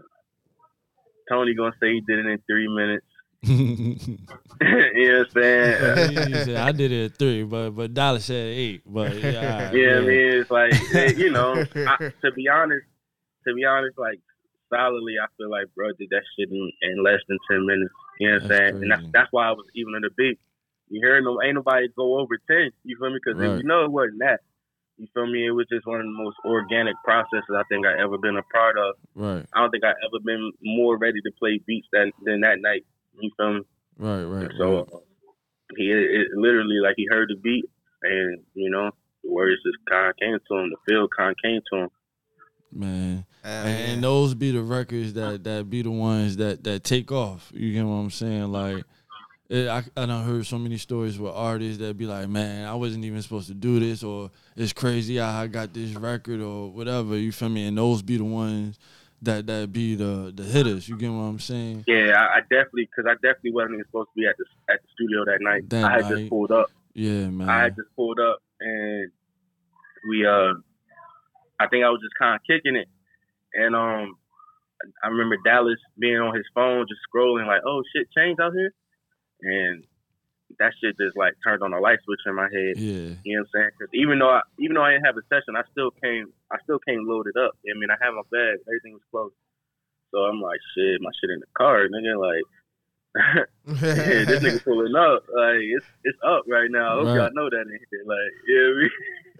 Tony 1.31 1.55
gonna 1.55 1.71
say 1.79 1.93
he 1.93 2.01
did 2.01 2.19
it 2.19 2.25
in 2.25 2.39
three 2.45 2.67
minutes. 2.67 3.05
you 3.43 5.11
know 5.11 5.19
what 5.19 5.37
I'm 5.37 5.41
saying? 5.41 6.27
He 6.27 6.33
said, 6.43 6.57
I 6.57 6.71
did 6.71 6.91
it 6.91 7.05
at 7.05 7.17
three, 7.17 7.43
but 7.43 7.71
but 7.71 7.93
Dallas 7.93 8.25
said 8.25 8.47
eight. 8.47 8.83
But 8.85 9.15
yeah, 9.15 9.65
right, 9.65 9.73
yeah, 9.73 9.97
I 9.97 9.99
mean, 10.01 10.43
it's 10.43 10.51
like 10.51 10.73
you 11.17 11.31
know. 11.31 11.65
I, 11.75 11.97
to 11.97 12.31
be 12.35 12.47
honest, 12.47 12.85
to 13.47 13.55
be 13.55 13.63
honest, 13.65 13.97
like 13.97 14.19
solidly, 14.69 15.15
I 15.21 15.27
feel 15.37 15.49
like 15.49 15.67
bro 15.75 15.87
did 15.97 16.09
that 16.11 16.23
shit 16.37 16.49
in, 16.51 16.71
in 16.81 17.03
less 17.03 17.19
than 17.27 17.39
ten 17.49 17.65
minutes. 17.65 17.93
You 18.19 18.27
know 18.27 18.33
what 18.35 18.43
I'm 18.43 18.57
saying? 18.57 18.75
And 18.83 18.91
that's 18.91 19.05
that's 19.13 19.27
why 19.31 19.47
I 19.47 19.51
was 19.51 19.65
even 19.73 19.95
in 19.95 20.01
the 20.01 20.11
beat. 20.15 20.37
You 20.89 20.99
hear 21.01 21.21
no, 21.21 21.41
ain't 21.41 21.55
nobody 21.55 21.87
go 21.95 22.19
over 22.19 22.37
ten. 22.45 22.71
You 22.83 22.97
feel 22.99 23.09
me? 23.09 23.19
Because 23.23 23.39
Right. 23.39 23.57
you 23.57 23.63
know 23.63 23.85
it 23.85 23.91
wasn't 23.91 24.19
that. 24.19 24.41
You 25.01 25.07
feel 25.15 25.25
me? 25.25 25.47
It 25.47 25.49
was 25.49 25.65
just 25.67 25.87
one 25.87 25.99
of 25.99 26.05
the 26.05 26.13
most 26.13 26.37
organic 26.45 26.93
processes 27.03 27.49
I 27.49 27.63
think 27.69 27.87
I 27.87 27.99
ever 28.03 28.19
been 28.19 28.37
a 28.37 28.43
part 28.53 28.77
of. 28.77 28.93
right, 29.15 29.43
I 29.51 29.59
don't 29.59 29.71
think 29.71 29.83
I 29.83 29.89
ever 29.89 30.21
been 30.23 30.51
more 30.61 30.95
ready 30.95 31.19
to 31.25 31.31
play 31.39 31.59
beats 31.65 31.87
than 31.91 32.11
than 32.23 32.41
that 32.41 32.61
night. 32.61 32.85
You 33.19 33.31
feel 33.35 33.53
me? 33.55 33.61
right, 33.97 34.23
right. 34.23 34.51
So 34.59 34.75
right. 34.75 34.87
uh, 34.93 34.97
he 35.75 35.85
it, 35.89 36.27
literally 36.35 36.77
like 36.83 36.93
he 36.97 37.07
heard 37.09 37.29
the 37.29 37.35
beat, 37.41 37.65
and 38.03 38.41
you 38.53 38.69
know 38.69 38.91
the 39.23 39.31
words 39.31 39.59
just 39.65 39.83
kind 39.89 40.11
of 40.11 40.17
came 40.17 40.37
to 40.37 40.57
him. 40.59 40.69
The 40.69 40.77
feel 40.87 41.07
kind 41.17 41.31
of 41.31 41.37
came 41.43 41.61
to 41.71 41.77
him. 41.79 41.89
man. 42.71 43.25
And, 43.43 43.93
and 43.93 44.03
those 44.03 44.35
be 44.35 44.51
the 44.51 44.61
records 44.61 45.13
that 45.13 45.43
that 45.45 45.67
be 45.67 45.81
the 45.81 45.89
ones 45.89 46.37
that 46.37 46.63
that 46.63 46.83
take 46.83 47.11
off. 47.11 47.51
You 47.55 47.73
get 47.73 47.85
what 47.85 47.95
I'm 47.95 48.11
saying? 48.11 48.51
Like, 48.51 48.83
it, 49.51 49.67
I 49.67 49.83
I 49.97 50.05
done 50.05 50.23
heard 50.23 50.45
so 50.45 50.57
many 50.57 50.77
stories 50.77 51.19
with 51.19 51.33
artists 51.33 51.79
that 51.79 51.97
be 51.97 52.05
like, 52.05 52.29
man, 52.29 52.65
I 52.65 52.73
wasn't 52.75 53.03
even 53.03 53.21
supposed 53.21 53.47
to 53.47 53.53
do 53.53 53.81
this, 53.81 54.01
or 54.01 54.31
it's 54.55 54.71
crazy 54.71 55.17
how 55.17 55.41
I 55.41 55.47
got 55.47 55.73
this 55.73 55.93
record, 55.95 56.39
or 56.39 56.71
whatever. 56.71 57.17
You 57.17 57.33
feel 57.33 57.49
me? 57.49 57.67
And 57.67 57.77
those 57.77 58.01
be 58.01 58.15
the 58.15 58.23
ones 58.23 58.79
that 59.21 59.47
that 59.47 59.73
be 59.73 59.95
the 59.95 60.31
the 60.33 60.43
hitters. 60.43 60.87
You 60.87 60.97
get 60.97 61.11
what 61.11 61.23
I'm 61.23 61.39
saying? 61.39 61.83
Yeah, 61.85 62.13
I, 62.17 62.37
I 62.37 62.39
definitely 62.41 62.89
because 62.95 63.05
I 63.09 63.15
definitely 63.15 63.51
wasn't 63.51 63.73
even 63.73 63.85
supposed 63.87 64.09
to 64.15 64.21
be 64.21 64.25
at 64.25 64.37
the 64.37 64.45
at 64.73 64.81
the 64.81 64.87
studio 64.93 65.25
that 65.25 65.39
night. 65.41 65.69
That 65.69 65.83
I 65.83 65.91
had 65.91 66.01
night. 66.03 66.17
just 66.17 66.29
pulled 66.29 66.51
up. 66.51 66.71
Yeah, 66.93 67.27
man. 67.27 67.49
I 67.49 67.63
had 67.63 67.75
just 67.75 67.93
pulled 67.97 68.19
up, 68.21 68.39
and 68.61 69.11
we 70.07 70.25
uh, 70.25 70.53
I 71.59 71.67
think 71.67 71.83
I 71.83 71.89
was 71.89 71.99
just 72.01 72.15
kind 72.17 72.35
of 72.35 72.41
kicking 72.47 72.77
it, 72.77 72.87
and 73.53 73.75
um, 73.75 74.15
I 75.03 75.07
remember 75.07 75.35
Dallas 75.43 75.79
being 75.99 76.17
on 76.17 76.33
his 76.35 76.45
phone 76.55 76.85
just 76.87 77.01
scrolling 77.13 77.47
like, 77.47 77.61
oh 77.65 77.83
shit, 77.93 78.07
Chainz 78.17 78.39
out 78.39 78.53
here, 78.53 78.71
and 79.41 79.83
that 80.59 80.73
shit 80.81 80.97
just 80.99 81.15
like 81.17 81.33
turned 81.43 81.63
on 81.63 81.71
a 81.73 81.79
light 81.79 81.99
switch 82.03 82.19
in 82.27 82.35
my 82.35 82.49
head. 82.51 82.75
yeah, 82.75 83.15
You 83.23 83.37
know 83.39 83.45
what 83.47 83.61
I'm 83.61 83.71
saying? 83.71 83.71
Cause 83.79 83.89
even 83.93 84.19
though 84.19 84.29
I, 84.29 84.41
even 84.59 84.75
though 84.75 84.83
I 84.83 84.91
didn't 84.91 85.05
have 85.05 85.17
a 85.17 85.23
session, 85.31 85.55
I 85.55 85.63
still 85.71 85.91
came 86.03 86.27
I 86.51 86.57
still 86.63 86.79
came 86.83 87.07
loaded 87.07 87.37
up. 87.37 87.55
I 87.63 87.73
mean, 87.79 87.89
I 87.89 87.95
had 88.03 88.11
my 88.11 88.25
bag, 88.31 88.59
everything 88.67 88.93
was 88.93 89.05
closed. 89.09 89.35
So 90.11 90.27
I'm 90.27 90.41
like, 90.43 90.59
shit, 90.75 90.99
my 90.99 91.11
shit 91.21 91.31
in 91.31 91.39
the 91.39 91.47
car, 91.55 91.87
nigga. 91.87 92.19
Like, 92.19 92.43
yeah, 93.79 94.23
this 94.27 94.43
nigga 94.43 94.63
pulling 94.67 94.95
up. 94.95 95.23
Like, 95.31 95.63
it's 95.63 95.87
it's 96.03 96.19
up 96.27 96.43
right 96.51 96.67
now. 96.71 96.95
I 96.95 96.95
hope 96.99 97.07
Right. 97.07 97.15
y'all 97.31 97.35
know 97.35 97.47
that 97.49 97.67
in 97.67 97.79
here. 97.79 98.03
Like, 98.03 98.31
yeah, 98.47 98.67
we, 98.75 98.85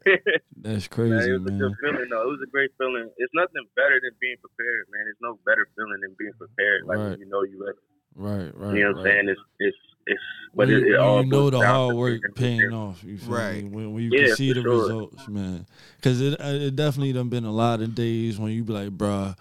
that's 0.63 0.87
man, 0.87 0.95
crazy, 0.95 1.29
it 1.29 1.43
was 1.43 1.47
a 1.47 1.55
good 1.59 1.75
feeling 1.83 2.07
though. 2.09 2.23
It 2.23 2.31
was 2.39 2.43
a 2.47 2.51
great 2.51 2.71
feeling. 2.79 3.11
It's 3.19 3.33
nothing 3.35 3.67
better 3.75 3.99
than 3.99 4.15
being 4.23 4.39
prepared, 4.39 4.87
man. 4.91 5.03
There's 5.03 5.19
no 5.21 5.35
better 5.45 5.67
feeling 5.75 5.99
than 6.01 6.15
being 6.17 6.33
prepared. 6.39 6.87
Like, 6.87 6.99
Right. 7.03 7.19
you 7.19 7.27
know 7.27 7.43
you 7.43 7.59
ready. 7.59 7.83
Right, 8.15 8.51
right. 8.55 8.75
You 8.75 8.83
know 8.87 8.91
what 8.95 9.03
I'm 9.03 9.11
saying? 9.11 9.27
It's 9.29 9.43
it's 9.59 9.77
it's. 10.07 10.21
When 10.53 10.67
But 10.67 10.73
you, 10.73 10.77
it, 10.79 10.87
it 10.87 10.89
when 10.97 10.99
all 10.99 11.23
you 11.23 11.25
know 11.31 11.49
the 11.49 11.57
hard 11.59 11.95
work 11.95 12.21
paying 12.35 12.59
prepared. 12.59 12.73
off. 12.73 13.03
You 13.05 13.17
feel 13.17 13.29
Right. 13.29 13.63
me? 13.63 13.69
When, 13.69 13.93
when 13.93 14.03
you 14.03 14.11
Yeah, 14.11 14.27
can 14.27 14.35
see 14.35 14.51
the 14.51 14.61
sure. 14.61 14.81
results, 14.81 15.27
man. 15.29 15.65
Because 15.95 16.19
it 16.19 16.33
uh, 16.41 16.43
it 16.47 16.75
definitely 16.75 17.13
done 17.13 17.29
been 17.29 17.45
a 17.45 17.51
lot 17.53 17.79
of 17.79 17.95
days 17.95 18.37
when 18.37 18.51
you 18.51 18.65
be 18.65 18.73
like, 18.73 18.89
bruh, 18.89 19.37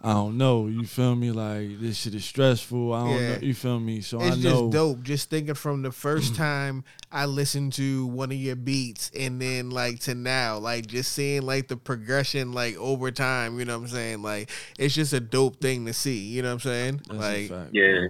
I 0.00 0.12
don't 0.14 0.38
know. 0.38 0.66
You 0.66 0.86
feel 0.86 1.14
me? 1.16 1.32
Like 1.32 1.80
this 1.80 1.98
shit 1.98 2.14
is 2.14 2.24
stressful. 2.24 2.94
I 2.94 3.00
don't 3.00 3.26
Yeah. 3.26 3.34
know. 3.34 3.38
You 3.42 3.52
feel 3.54 3.78
me? 3.78 4.00
So 4.00 4.20
it's 4.20 4.36
I 4.38 4.40
know. 4.40 4.60
just 4.62 4.70
dope. 4.70 5.02
Just 5.02 5.28
thinking 5.28 5.54
from 5.54 5.82
the 5.82 5.92
first 5.92 6.34
time 6.34 6.82
I 7.12 7.26
listened 7.26 7.74
to 7.74 8.06
one 8.06 8.30
of 8.32 8.38
your 8.38 8.56
beats 8.56 9.10
and 9.14 9.40
then 9.42 9.68
like 9.70 10.00
to 10.00 10.14
now, 10.14 10.56
like 10.56 10.86
just 10.86 11.12
seeing 11.12 11.42
like 11.42 11.68
the 11.68 11.76
progression 11.76 12.52
like 12.52 12.76
over 12.78 13.10
time, 13.10 13.58
you 13.58 13.66
know 13.66 13.78
what 13.78 13.84
I'm 13.84 13.90
saying? 13.90 14.22
Like 14.22 14.50
it's 14.78 14.94
just 14.94 15.12
a 15.12 15.20
dope 15.20 15.60
thing 15.60 15.84
to 15.86 15.92
see, 15.92 16.18
you 16.20 16.40
know 16.40 16.48
what 16.48 16.54
I'm 16.54 16.60
saying? 16.60 17.00
That's 17.06 17.18
like 17.18 17.44
a 17.44 17.48
fact. 17.48 17.70
Yeah. 17.74 18.06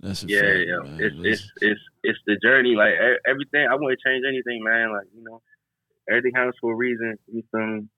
That's 0.00 0.24
yeah, 0.24 0.40
fact. 0.40 0.58
yeah. 0.66 0.90
man. 0.90 1.00
It's, 1.00 1.16
it's 1.24 1.52
it's 1.60 1.80
it's 2.04 2.18
the 2.26 2.36
journey. 2.42 2.74
Like 2.76 2.94
everything, 3.26 3.66
I 3.70 3.74
wouldn't 3.74 4.00
change 4.04 4.24
anything, 4.28 4.62
man. 4.62 4.92
Like 4.92 5.06
you 5.14 5.24
know, 5.24 5.42
everything 6.08 6.32
happens 6.34 6.54
for 6.60 6.72
a 6.72 6.76
reason. 6.76 7.18
You 7.26 7.42
feel? 7.50 7.88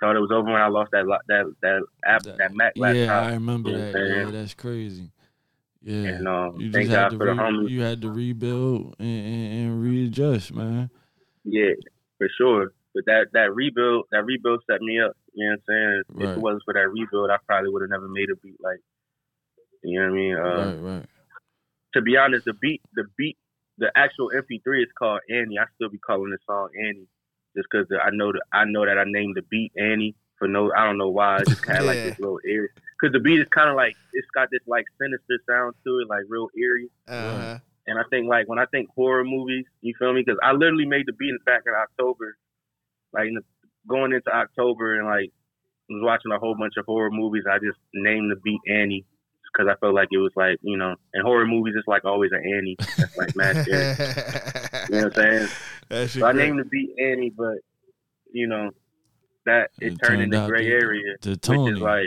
Thought 0.00 0.16
it 0.16 0.20
was 0.20 0.30
over 0.32 0.50
when 0.50 0.60
I 0.60 0.68
lost 0.68 0.92
that 0.92 1.04
that 1.28 1.44
that 1.60 1.82
app 2.04 2.22
That- 2.22 2.38
that, 2.38 2.54
Mac 2.54 2.72
yeah, 2.74 2.82
laptop. 2.82 3.24
I 3.24 3.32
remember 3.34 3.70
you 3.70 3.76
know 3.76 3.92
that. 3.92 4.16
Yeah, 4.16 4.30
that's 4.30 4.54
crazy. 4.54 5.12
Yeah. 5.82 6.08
And 6.08 6.28
um, 6.28 6.56
you 6.58 6.70
just 6.70 6.90
had 6.90 7.10
God 7.12 7.18
to 7.18 7.18
re- 7.18 7.36
homies. 7.36 7.70
you 7.70 7.80
had 7.80 8.02
to 8.02 8.10
rebuild 8.10 8.96
and, 8.98 9.08
and, 9.08 9.52
and 9.52 9.82
readjust, 9.82 10.54
man. 10.54 10.90
Yeah, 11.44 11.72
for 12.18 12.28
sure. 12.36 12.72
But 12.94 13.04
that 13.06 13.26
that 13.32 13.54
rebuild 13.54 14.06
that 14.10 14.24
rebuild 14.24 14.62
set 14.70 14.80
me 14.80 15.00
up. 15.00 15.16
You 15.34 15.48
know 15.48 15.52
what 15.52 15.60
I'm 15.60 15.62
saying? 15.68 16.02
Right. 16.08 16.28
If 16.30 16.36
it 16.38 16.40
wasn't 16.40 16.62
for 16.64 16.74
that 16.74 16.88
rebuild, 16.90 17.30
I 17.30 17.36
probably 17.46 17.70
would 17.70 17.82
have 17.82 17.90
never 17.90 18.08
made 18.08 18.30
a 18.30 18.36
beat 18.36 18.56
like. 18.60 18.80
You 19.82 20.00
know 20.00 20.06
what 20.06 20.12
I 20.12 20.16
mean? 20.16 20.36
Uh, 20.36 20.42
right, 20.42 20.94
right. 20.96 21.06
To 21.94 22.02
be 22.02 22.16
honest, 22.16 22.44
the 22.44 22.54
beat, 22.54 22.82
the 22.94 23.04
beat, 23.16 23.36
the 23.78 23.90
actual 23.96 24.30
MP3 24.30 24.82
is 24.82 24.92
called 24.98 25.20
Annie. 25.30 25.58
I 25.58 25.64
still 25.74 25.88
be 25.88 25.98
calling 25.98 26.30
the 26.30 26.38
song 26.46 26.68
Annie, 26.78 27.08
just 27.56 27.68
because 27.70 27.86
I 27.90 28.10
know 28.12 28.32
that 28.32 28.42
I 28.52 28.64
know 28.64 28.84
that 28.84 28.98
I 28.98 29.04
named 29.06 29.36
the 29.36 29.42
beat 29.42 29.72
Annie 29.76 30.14
for 30.38 30.48
no, 30.48 30.72
I 30.76 30.86
don't 30.86 30.98
know 30.98 31.10
why. 31.10 31.38
It 31.38 31.48
just 31.48 31.62
kind 31.62 31.78
of 31.78 31.86
like 31.86 31.96
this 31.96 32.18
little 32.18 32.40
eerie, 32.46 32.70
because 32.98 33.12
the 33.12 33.20
beat 33.20 33.40
is 33.40 33.48
kind 33.48 33.70
of 33.70 33.76
like 33.76 33.94
it's 34.12 34.28
got 34.34 34.48
this 34.50 34.62
like 34.66 34.84
sinister 35.00 35.38
sound 35.48 35.74
to 35.84 35.98
it, 36.00 36.08
like 36.08 36.24
real 36.28 36.48
eerie. 36.58 36.90
uh 37.08 37.58
And 37.86 37.98
I 37.98 38.02
think 38.10 38.28
like 38.28 38.48
when 38.48 38.58
I 38.58 38.66
think 38.66 38.88
horror 38.94 39.24
movies, 39.24 39.64
you 39.80 39.94
feel 39.98 40.12
me? 40.12 40.22
Because 40.24 40.38
I 40.42 40.52
literally 40.52 40.86
made 40.86 41.06
the 41.06 41.12
beat 41.12 41.34
back 41.44 41.62
in 41.66 41.74
October, 41.74 42.36
like 43.12 43.28
in 43.28 43.34
the, 43.34 43.42
going 43.88 44.12
into 44.12 44.30
October 44.30 44.98
and 44.98 45.06
like 45.06 45.32
was 45.88 46.02
watching 46.04 46.30
a 46.32 46.38
whole 46.38 46.54
bunch 46.54 46.74
of 46.76 46.86
horror 46.86 47.10
movies. 47.10 47.44
I 47.50 47.58
just 47.58 47.78
named 47.92 48.30
the 48.30 48.36
beat 48.36 48.60
Annie 48.68 49.04
because 49.52 49.68
I 49.70 49.74
felt 49.80 49.94
like 49.94 50.08
it 50.12 50.18
was 50.18 50.32
like 50.36 50.58
you 50.62 50.76
know, 50.76 50.94
in 51.14 51.22
horror 51.22 51.46
movies 51.46 51.74
it's 51.76 51.88
like 51.88 52.04
always 52.04 52.30
an 52.32 52.42
Annie. 52.44 52.76
That's 52.98 53.16
like 53.16 53.36
mad 53.36 53.64
scary. 53.64 53.94
You 54.88 55.00
know 55.02 55.08
what 55.08 55.18
I'm 55.18 55.48
saying? 55.90 56.08
So 56.08 56.26
I 56.26 56.32
named 56.32 56.60
the 56.60 56.64
beat 56.64 56.90
Annie, 56.98 57.32
but 57.36 57.58
you 58.32 58.46
know 58.46 58.70
that 59.46 59.70
it, 59.80 59.86
It 59.86 59.88
turned 59.88 60.20
turned 60.20 60.22
into 60.34 60.46
gray 60.46 60.64
to- 60.64 60.70
area, 60.70 61.18
to 61.22 61.30
which 61.30 61.40
Tony. 61.40 61.72
is 61.72 61.78
like 61.80 62.06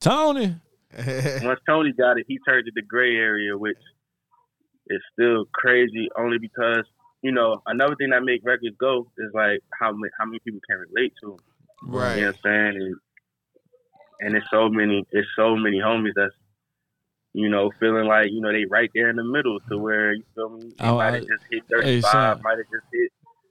Tony. 0.00 0.56
once 1.42 1.60
Tony 1.68 1.92
got 1.92 2.18
it, 2.18 2.24
he 2.28 2.38
turned 2.46 2.68
it 2.68 2.74
to 2.76 2.82
gray 2.86 3.16
area, 3.16 3.56
which 3.58 3.78
is 4.88 5.00
still 5.12 5.46
crazy. 5.52 6.08
Only 6.18 6.38
because 6.38 6.84
you 7.22 7.32
know 7.32 7.62
another 7.66 7.96
thing 7.96 8.10
that 8.10 8.22
make 8.22 8.42
records 8.44 8.76
go 8.78 9.06
is 9.18 9.30
like 9.34 9.60
how 9.80 9.92
many 9.92 10.10
how 10.18 10.24
many 10.26 10.38
people 10.40 10.60
can 10.68 10.78
relate 10.78 11.12
to 11.22 11.30
them. 11.30 11.38
Right. 11.86 12.16
You 12.16 12.20
know 12.22 12.26
what 12.28 12.36
I'm 12.36 12.74
saying? 12.74 12.82
And, 12.82 12.96
and 14.20 14.36
it's 14.36 14.46
so 14.50 14.68
many, 14.68 15.04
it's 15.10 15.28
so 15.36 15.54
many 15.56 15.78
homies 15.78 16.12
that's, 16.16 16.32
you 17.34 17.48
know, 17.48 17.70
feeling 17.80 18.06
like, 18.06 18.28
you 18.30 18.40
know, 18.40 18.52
they 18.52 18.64
right 18.64 18.90
there 18.94 19.10
in 19.10 19.16
the 19.16 19.24
middle 19.24 19.58
to 19.68 19.76
where, 19.76 20.12
you 20.14 20.22
feel 20.34 20.50
me? 20.50 20.70
They 20.78 20.84
Oh, 20.86 20.96
might 20.96 21.08
I- 21.08 21.10
have 21.16 21.20
just 21.26 21.44
hit 21.50 21.62
hey, 21.68 22.00
35, 22.00 22.10
son. 22.10 22.40
might 22.42 22.58
have 22.58 22.66
just 22.72 22.86
hit 22.92 23.10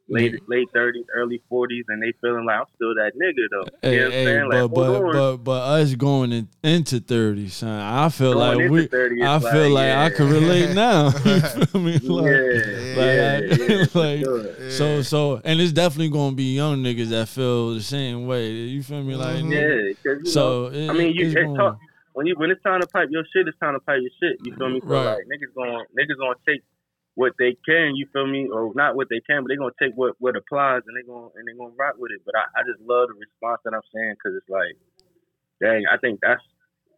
late 0.10 0.36
late 0.50 0.68
30s, 0.76 1.06
early 1.16 1.42
40s, 1.50 1.84
and 1.88 2.02
they 2.04 2.14
feeling 2.22 2.46
like, 2.46 2.60
I'm 2.60 2.66
still 2.76 2.94
that 2.96 3.12
nigga, 3.16 3.48
though. 3.52 3.66
Hey, 3.82 3.98
know 3.98 4.04
what 4.04 4.06
I'm 4.06 4.12
hey, 4.12 4.26
saying? 4.26 4.48
but 4.50 4.62
Like, 4.62 4.72
but, 4.74 5.12
but 5.14 5.38
but 5.38 5.62
us 5.82 5.96
going 5.96 6.32
in, 6.34 6.50
into 6.64 7.00
thirty, 7.00 7.48
son. 7.50 7.70
I 7.80 8.10
feel 8.10 8.34
Going 8.34 8.60
like 8.60 8.70
we. 8.72 8.88
30, 8.88 9.16
it's 9.16 9.26
I 9.26 9.40
feel 9.52 9.70
like 9.70 9.84
I 9.84 10.04
yeah. 10.04 10.10
can 10.10 10.30
relate 10.30 10.74
now. 10.74 11.06
you 11.26 11.40
feel 11.42 11.82
me? 11.82 12.00
Yeah, 12.02 12.20
Like, 12.98 13.06
yeah, 13.06 13.40
like, 13.40 13.60
yeah, 13.60 13.76
I- 14.02 14.14
yeah, 14.14 14.30
like. 14.66 14.72
So 14.72 15.02
so, 15.02 15.42
and 15.44 15.60
it's 15.62 15.72
definitely 15.74 16.10
gonna 16.10 16.36
be 16.36 16.54
young 16.56 16.84
niggas 16.84 17.10
that 17.10 17.28
feel 17.30 17.74
the 17.74 17.82
same 17.82 18.28
way. 18.28 18.50
You 18.52 18.82
feel 18.84 19.04
me? 19.04 19.16
Like, 19.16 19.38
Mhm. 19.44 19.52
Yeah, 19.52 19.94
'cause, 20.04 20.22
you 20.26 20.32
so 20.32 20.70
know, 20.70 20.78
it- 20.78 20.90
I 20.90 20.94
mean, 20.94 21.14
you 21.16 21.26
it's 21.28 21.36
it 21.36 21.44
gonna- 21.44 21.58
talk, 21.58 21.80
when 22.14 22.26
you 22.26 22.36
when 22.38 22.52
it's 22.52 22.62
time 22.64 22.82
to 22.82 22.88
pipe 22.88 23.10
your 23.12 23.24
shit, 23.34 23.48
it's 23.48 23.58
time 23.60 23.74
to 23.74 23.80
pipe 23.80 24.02
your 24.02 24.14
shit. 24.22 24.40
You 24.46 24.56
feel 24.58 24.70
me? 24.70 24.82
So 24.82 24.94
Right. 24.94 25.18
like 25.18 25.26
niggas 25.26 25.54
gonna 25.56 25.84
niggas 25.98 26.18
gonna 26.18 26.40
take 26.48 26.62
what 27.16 27.34
they 27.38 27.58
can. 27.66 27.96
You 27.96 28.08
feel 28.14 28.26
me? 28.26 28.50
Or 28.50 28.72
not 28.74 28.96
what 28.96 29.10
they 29.10 29.22
can, 29.22 29.44
but 29.44 29.50
they 29.50 29.58
gonna 29.58 29.78
take 29.82 29.94
what 29.96 30.16
what 30.20 30.36
applies 30.36 30.82
and 30.88 30.96
they 30.98 31.06
gonna 31.06 31.30
and 31.36 31.48
they 31.48 31.54
gonna 31.58 31.74
rock 31.78 31.96
with 31.98 32.12
it. 32.12 32.22
But 32.26 32.36
I, 32.36 32.62
I 32.62 32.64
just 32.64 32.82
love 32.82 33.10
the 33.10 33.16
response 33.18 33.62
that 33.66 33.74
I'm 33.74 33.86
saying 33.94 34.16
because 34.18 34.38
it's 34.38 34.50
like, 34.50 34.78
dang, 35.62 35.86
I 35.92 35.98
think 35.98 36.20
that's 36.22 36.42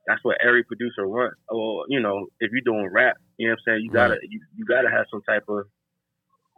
that's 0.07 0.23
what 0.23 0.37
every 0.43 0.63
producer 0.63 1.07
wants. 1.07 1.39
Or 1.49 1.85
you 1.87 1.99
know, 1.99 2.27
if 2.39 2.51
you're 2.51 2.61
doing 2.61 2.91
rap, 2.91 3.17
you 3.37 3.47
know 3.47 3.55
what 3.55 3.71
I'm 3.71 3.79
saying? 3.79 3.83
You 3.83 3.91
gotta 3.91 4.17
you, 4.21 4.39
you 4.55 4.65
gotta 4.65 4.89
have 4.89 5.05
some 5.11 5.21
type 5.23 5.47
of 5.47 5.65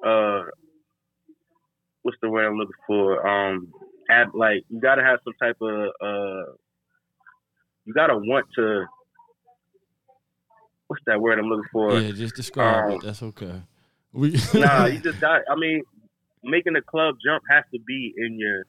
uh, 0.05 0.49
what's 2.01 2.17
the 2.21 2.29
word 2.29 2.45
I'm 2.45 2.57
looking 2.57 2.81
for? 2.85 3.25
Um, 3.25 3.71
ab, 4.09 4.29
like 4.33 4.63
you 4.69 4.79
gotta 4.79 5.03
have 5.03 5.19
some 5.23 5.33
type 5.41 5.57
of 5.61 5.89
uh 6.01 6.51
you 7.87 7.93
gotta 7.93 8.15
want 8.15 8.45
to 8.55 8.85
what's 10.87 11.01
that 11.07 11.19
word 11.19 11.39
I'm 11.39 11.45
looking 11.45 11.69
for? 11.71 11.97
yeah, 11.99 12.11
just 12.11 12.35
describe 12.35 12.85
um, 12.85 12.91
it. 12.91 13.01
That's 13.01 13.23
okay. 13.23 13.61
We 14.13 14.31
nah, 14.55 14.85
you 14.85 14.99
just 15.03 15.19
got 15.19 15.41
I 15.51 15.55
mean, 15.55 15.83
making 16.43 16.73
the 16.73 16.81
club 16.81 17.15
jump 17.23 17.43
has 17.49 17.63
to 17.73 17.79
be 17.85 18.13
in 18.17 18.39
your 18.39 18.63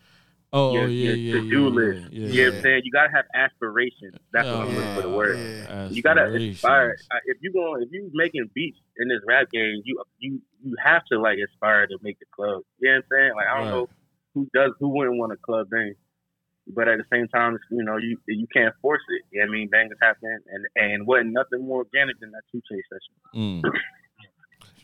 oh 0.53 0.75
your, 0.75 0.89
yeah 0.89 1.11
your 1.11 1.17
yeah 1.17 1.33
to-do 1.41 1.63
yeah, 1.69 1.71
list. 1.71 2.09
yeah, 2.11 2.29
You 2.29 2.29
yeah. 2.29 2.45
know 2.45 2.51
what 2.51 2.57
I'm 2.57 2.63
saying? 2.63 2.81
You 2.85 2.93
gotta 2.93 3.11
have 3.15 3.25
aspirations. 3.35 4.15
That's 4.33 4.49
what 4.51 4.63
I'm 4.63 4.75
Oh, 4.75 4.77
looking 4.77 4.95
for 4.95 5.03
the 5.03 5.09
word. 5.11 5.39
yeah. 5.39 5.89
You 5.89 6.03
gotta 6.03 6.35
inspire. 6.35 6.97
If 7.27 7.39
you 7.41 7.53
going, 7.53 7.83
if 7.83 7.89
you're 7.93 8.11
making 8.13 8.51
beats 8.55 8.79
in 8.99 9.09
this 9.09 9.21
rap 9.27 9.49
game, 9.53 9.81
you 9.85 10.03
you 10.19 10.41
you 10.63 10.75
have 10.85 11.03
to 11.13 11.19
like 11.21 11.39
aspire 11.39 11.87
to 11.87 11.97
make 12.03 12.19
the 12.19 12.27
club. 12.35 12.63
You 12.81 12.91
know 12.91 12.97
what 12.97 13.05
I'm 13.17 13.19
saying? 13.19 13.33
Like 13.37 13.47
I 13.47 13.57
don't 13.57 13.65
Right. 13.65 13.71
know 13.71 13.89
who 14.35 14.49
does 14.53 14.73
who 14.81 14.89
wouldn't 14.91 15.19
want 15.19 15.33
a 15.33 15.37
club 15.37 15.69
bang, 15.71 15.95
but 16.75 16.89
at 16.89 16.99
the 16.99 17.05
same 17.13 17.29
time, 17.29 17.59
you 17.71 17.83
know, 17.83 17.97
you 17.97 18.19
you 18.27 18.47
can't 18.53 18.75
force 18.81 19.03
it. 19.09 19.23
You 19.31 19.41
know 19.41 19.47
what 19.47 19.55
I 19.55 19.59
mean? 19.59 19.69
Bangers 19.69 19.99
happen, 20.01 20.39
and 20.53 20.67
and 20.77 21.07
wasn't 21.07 21.33
nothing 21.33 21.67
more 21.67 21.79
organic 21.79 22.21
than 22.21 22.31
that 22.33 22.43
2 22.53 22.59
Chainz 22.59 22.83
session. 22.91 23.63
Mm. 23.65 23.71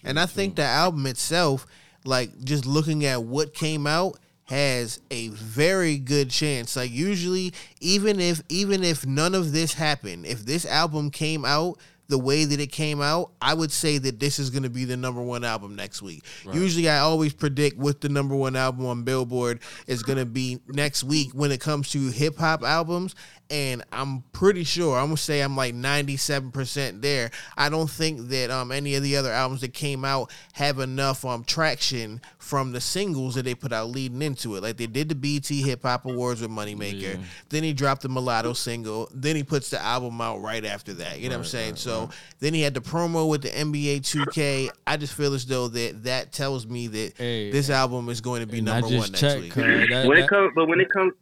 And 0.04 0.20
I 0.20 0.26
think 0.26 0.56
the 0.56 0.64
album 0.64 1.06
itself, 1.06 1.66
like 2.04 2.44
just 2.44 2.66
looking 2.66 3.04
at 3.04 3.22
what 3.22 3.54
came 3.54 3.86
out, 3.86 4.18
has 4.44 5.00
a 5.10 5.28
very 5.28 5.98
good 5.98 6.30
chance. 6.30 6.76
Like 6.76 6.90
usually, 6.90 7.52
even 7.80 8.20
if 8.20 8.42
even 8.48 8.84
if 8.84 9.06
none 9.06 9.34
of 9.34 9.52
this 9.52 9.74
happened, 9.74 10.26
if 10.26 10.44
this 10.44 10.66
album 10.66 11.10
came 11.10 11.44
out 11.44 11.78
the 12.08 12.18
way 12.18 12.44
that 12.44 12.60
it 12.60 12.70
came 12.70 13.00
out, 13.00 13.32
I 13.40 13.54
would 13.54 13.72
say 13.72 13.98
that 13.98 14.20
this 14.20 14.38
is 14.38 14.50
going 14.50 14.62
to 14.64 14.70
be 14.70 14.84
the 14.84 14.96
number 14.96 15.22
one 15.22 15.44
album 15.44 15.74
next 15.74 16.02
week. 16.02 16.24
Usually, 16.52 16.88
I 16.88 16.98
always 16.98 17.32
predict 17.32 17.78
what 17.78 18.00
the 18.00 18.08
number 18.08 18.36
one 18.36 18.56
album 18.56 18.86
on 18.86 19.02
Billboard 19.04 19.60
is 19.86 20.02
going 20.02 20.18
to 20.18 20.26
be 20.26 20.60
next 20.68 21.04
week 21.04 21.30
when 21.32 21.50
it 21.50 21.60
comes 21.60 21.90
to 21.92 22.10
hip 22.10 22.36
hop 22.36 22.62
albums. 22.62 23.14
And 23.50 23.84
I'm 23.92 24.22
pretty 24.32 24.64
sure 24.64 24.96
I'm 24.98 25.06
gonna 25.06 25.16
say 25.16 25.40
I'm 25.40 25.56
like 25.56 25.74
97% 25.74 27.02
there. 27.02 27.30
I 27.56 27.68
don't 27.68 27.90
think 27.90 28.28
that 28.28 28.50
um 28.50 28.72
any 28.72 28.94
of 28.94 29.02
the 29.02 29.16
other 29.16 29.30
albums 29.30 29.60
that 29.60 29.74
came 29.74 30.04
out 30.04 30.32
have 30.54 30.78
enough 30.78 31.24
um 31.24 31.44
traction 31.44 32.20
from 32.38 32.72
the 32.72 32.80
singles 32.80 33.34
that 33.34 33.44
they 33.44 33.54
put 33.54 33.72
out 33.72 33.90
leading 33.90 34.22
into 34.22 34.56
it. 34.56 34.62
Like 34.62 34.76
they 34.76 34.86
did 34.86 35.08
the 35.08 35.14
BET 35.14 35.46
Hip 35.46 35.82
Hop 35.82 36.06
Awards 36.06 36.40
with 36.40 36.50
Moneymaker. 36.50 37.14
Yeah. 37.14 37.16
Then 37.48 37.62
he 37.62 37.72
dropped 37.72 38.02
the 38.02 38.08
Mulatto 38.08 38.52
single. 38.54 39.08
Then 39.12 39.36
he 39.36 39.42
puts 39.42 39.70
the 39.70 39.80
album 39.82 40.20
out 40.20 40.40
right 40.40 40.64
after 40.64 40.94
that. 40.94 41.20
You 41.20 41.28
know 41.28 41.36
what 41.36 41.44
I'm 41.44 41.50
saying? 41.50 41.76
so 41.76 42.10
then 42.40 42.54
he 42.54 42.62
had 42.62 42.74
the 42.74 42.80
promo 42.80 43.28
with 43.28 43.42
the 43.42 43.50
NBA 43.50 44.00
2K. 44.00 44.70
I 44.86 44.96
just 44.96 45.14
feel 45.14 45.34
as 45.34 45.44
though 45.46 45.68
that 45.68 46.04
that 46.04 46.32
tells 46.32 46.66
me 46.66 46.86
that 46.88 47.14
Hey, 47.16 47.50
this 47.50 47.70
album 47.70 48.08
is 48.08 48.20
going 48.20 48.40
to 48.40 48.46
be 48.46 48.60
number 48.60 48.88
just 48.88 48.98
one 48.98 49.10
next 49.12 49.20
checked, 49.20 49.40
week. 49.42 49.52
cuz, 49.52 49.64
that, 49.90 50.06
when 50.06 50.18
that, 50.18 50.24
it 50.24 50.28
comes, 50.28 50.52
but 50.54 50.66
when 50.66 50.80
it 50.80 50.88
comes, 50.90 51.12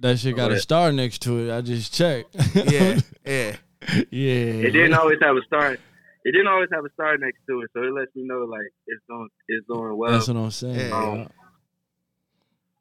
that 0.00 0.18
shit 0.18 0.36
got 0.36 0.50
a 0.50 0.58
star 0.58 0.92
next 0.92 1.22
to 1.22 1.38
it. 1.38 1.56
I 1.56 1.60
just 1.60 1.92
checked. 1.94 2.34
Yeah, 2.54 3.00
yeah. 3.24 3.56
yeah. 4.10 4.66
it 4.66 4.70
didn't 4.72 4.94
always 4.94 5.18
have 5.22 5.36
a 5.36 5.42
star. 5.46 5.72
It 5.72 6.32
didn't 6.32 6.48
always 6.48 6.68
have 6.72 6.84
a 6.84 6.90
star 6.92 7.16
next 7.16 7.38
to 7.48 7.60
it, 7.62 7.70
so 7.74 7.82
it 7.82 7.92
lets 7.92 8.14
me 8.14 8.24
know 8.24 8.40
like 8.40 8.72
it's 8.86 9.02
doing 9.08 9.28
it's 9.48 9.66
doing 9.66 9.96
well. 9.96 10.12
That's 10.12 10.28
what 10.28 10.36
I'm 10.36 10.50
saying. 10.50 10.90
Yeah. 10.90 11.28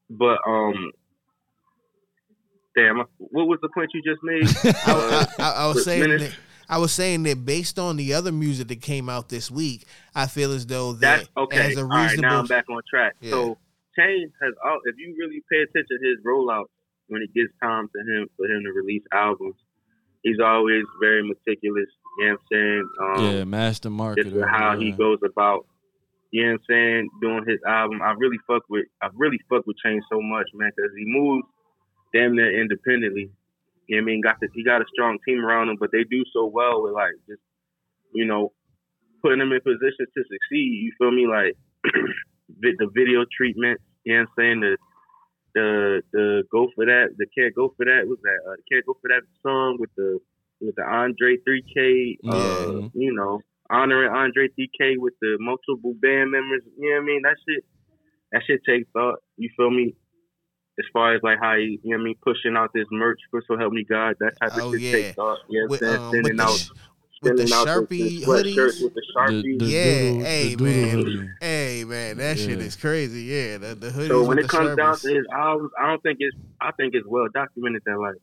But 0.10 0.40
um, 0.48 0.92
damn, 2.76 3.04
what 3.18 3.48
was 3.48 3.60
the 3.62 3.70
point 3.70 3.92
you 3.94 4.02
just 4.02 4.24
made? 4.24 4.76
I, 4.88 5.28
I, 5.38 5.44
I, 5.44 5.52
I 5.64 5.68
was 5.68 5.84
saying 5.84 6.02
minute. 6.02 6.22
that 6.22 6.36
I 6.70 6.78
was 6.78 6.92
saying 6.92 7.24
that 7.24 7.46
based 7.46 7.80
on 7.80 7.98
the 7.98 8.14
other 8.14 8.32
music 8.32 8.68
that 8.68 8.82
came 8.82 9.10
out 9.10 9.30
this 9.30 9.50
week, 9.50 9.86
I 10.14 10.28
feel 10.28 10.52
as 10.52 10.66
though 10.68 10.94
that 10.94 11.00
That's 11.00 11.30
okay. 11.36 11.72
as 11.72 11.78
a 11.78 11.82
All 11.82 11.88
right, 11.88 12.04
reasonable 12.04 12.30
now 12.30 12.40
I'm 12.40 12.46
back 12.46 12.66
on 12.70 12.82
track. 12.90 13.16
Yeah. 13.22 13.32
So 13.32 13.58
Chainz 13.98 14.32
has 14.42 14.54
all. 14.64 14.80
If 14.86 14.96
you 14.98 15.16
really 15.18 15.42
pay 15.52 15.62
attention 15.62 15.98
to 16.00 16.08
his 16.08 16.20
rollouts 16.26 16.70
when 17.10 17.22
it 17.22 17.34
gets 17.34 17.52
time 17.62 17.90
to 17.94 18.00
him 18.02 18.28
for 18.38 18.46
him 18.46 18.64
to 18.64 18.72
release 18.72 19.04
albums, 19.12 19.56
he's 20.24 20.40
always 20.40 20.84
very 21.00 21.24
meticulous. 21.24 21.90
You 22.18 22.26
know 22.26 22.32
what 22.32 22.40
I'm 22.40 22.48
saying? 22.52 22.90
Um, 23.02 23.24
yeah, 23.26 23.44
master 23.44 23.90
marketer. 23.90 24.48
how 24.50 24.80
he 24.80 24.92
goes 24.92 25.20
about. 25.26 25.66
You 26.32 26.46
know 26.46 26.52
what 26.52 26.62
I'm 26.62 26.66
saying? 26.70 27.10
Doing 27.22 27.46
his 27.48 27.60
album, 27.68 28.02
I 28.02 28.12
really 28.12 28.38
fuck 28.46 28.64
with. 28.70 28.86
I 29.02 29.10
really 29.16 29.40
fuck 29.50 29.66
with 29.66 29.78
Chainz 29.84 30.02
so 30.12 30.22
much, 30.22 30.48
man, 30.54 30.72
because 30.76 30.92
he 30.96 31.06
moves 31.08 31.48
damn 32.14 32.36
near 32.36 32.62
independently. 32.62 33.32
You 33.88 33.98
know 33.98 34.04
what 34.04 34.10
I 34.10 34.14
mean? 34.14 34.22
Got 34.22 34.40
the, 34.40 34.48
he 34.54 34.64
got 34.64 34.82
a 34.82 34.86
strong 34.94 35.18
team 35.28 35.44
around 35.44 35.70
him, 35.70 35.78
but 35.80 35.92
they 35.92 36.04
do 36.04 36.24
so 36.32 36.46
well 36.46 36.84
with 36.84 36.94
like 36.94 37.14
just 37.28 37.42
you 38.14 38.26
know 38.26 38.54
putting 39.24 39.42
him 39.42 39.52
in 39.52 39.62
positions 39.62 40.10
to 40.14 40.24
succeed. 40.24 40.86
You 40.86 40.92
feel 40.98 41.12
me? 41.12 41.26
Like 41.26 41.58
the 42.62 42.90
video 42.94 43.26
treatment. 43.36 43.80
You 44.04 44.14
know 44.14 44.20
what 44.22 44.30
I'm 44.30 44.34
saying? 44.38 44.60
The 44.62 44.78
the 45.56 46.02
the 46.14 46.44
go 46.52 46.68
for 46.76 46.86
that. 46.86 47.10
The 47.18 47.26
can't 47.38 47.54
go 47.56 47.74
for 47.76 47.86
that. 47.86 48.08
Was 48.08 48.20
that 48.24 48.40
uh, 48.50 48.56
can't 48.72 48.86
go 48.86 48.94
for 49.02 49.08
that 49.10 49.22
song 49.44 49.78
with 49.80 49.90
the 49.98 50.20
with 50.62 50.76
the 50.76 50.84
Andre 50.84 51.38
3K. 51.48 52.18
Uh, 52.28 52.90
You 52.94 53.14
know, 53.14 53.42
honoring 53.70 54.12
Andre 54.12 54.48
3K 54.50 54.98
with 54.98 55.14
the 55.22 55.38
multiple 55.40 55.94
band 56.02 56.32
members. 56.32 56.62
You 56.78 56.90
know 56.90 56.96
what 56.98 57.02
I 57.04 57.06
mean? 57.06 57.22
That 57.24 57.36
shit. 57.48 57.64
That 58.32 58.42
shit 58.46 58.62
takes 58.68 58.88
thought. 58.94 59.20
You 59.38 59.50
feel 59.58 59.72
me? 59.72 59.96
As 60.78 60.86
far 60.94 61.14
as 61.14 61.22
like 61.24 61.40
how 61.42 61.58
he, 61.58 61.78
you 61.84 61.92
know 61.92 61.98
what 61.98 62.02
I 62.02 62.06
mean, 62.06 62.16
pushing 62.24 62.56
out 62.56 62.70
this 62.74 62.86
merch 62.90 63.20
for 63.32 63.42
So 63.48 63.58
Help 63.58 63.74
Me 63.74 63.84
God, 63.84 64.16
that 64.22 64.40
type 64.40 64.54
of 64.56 64.64
Oh, 64.64 64.72
shit 64.72 64.82
yeah. 64.82 64.92
takes 64.94 65.16
thought. 65.16 65.40
You 65.50 65.64
know 65.64 65.68
what 65.68 65.82
I'm 65.82 65.88
saying? 65.88 66.00
um, 66.06 66.12
Sending 66.14 66.40
out 66.40 66.60
with 67.22 67.38
the 67.38 67.44
Sharpie 67.44 68.22
sweatshirts 68.24 68.56
hoodies. 68.80 68.84
with 68.84 68.94
the 68.94 69.04
Sharpie. 69.16 69.42
The- 69.44 69.58
the 69.58 69.66
yeah, 69.66 70.00
doodle- 70.12 70.22
hey 70.24 70.56
the 70.56 70.64
man, 70.64 70.90
hoodie. 70.90 71.30
hey 71.42 71.84
man, 71.86 72.18
that 72.18 72.38
shit 72.40 72.60
is 72.60 72.76
crazy. 72.76 73.22
Yeah, 73.24 73.58
the, 73.58 73.76
the 73.76 73.90
hoodies 73.90 74.08
So 74.08 74.20
when 74.20 74.30
with 74.30 74.40
it 74.40 74.42
the 74.44 74.48
comes 74.48 74.76
down 74.78 74.98
to 74.98 75.08
his 75.14 75.26
albums, 75.34 75.72
I 75.80 75.88
don't 75.88 76.02
think 76.04 76.18
it's 76.22 76.38
I 76.62 76.72
think 76.74 76.94
it's 76.96 77.08
well 77.08 77.28
documented 77.34 77.82
that 77.86 77.98
like 78.00 78.16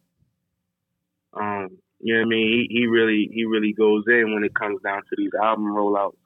um 1.34 1.68
you 2.00 2.14
know 2.14 2.20
what 2.20 2.26
I 2.26 2.28
mean 2.28 2.48
he, 2.70 2.78
he 2.80 2.86
really 2.86 3.28
he 3.32 3.44
really 3.44 3.72
goes 3.72 4.04
in 4.06 4.34
when 4.34 4.44
it 4.44 4.54
comes 4.54 4.80
down 4.82 4.98
to 4.98 5.14
these 5.16 5.30
album 5.42 5.66
rollouts. 5.66 6.16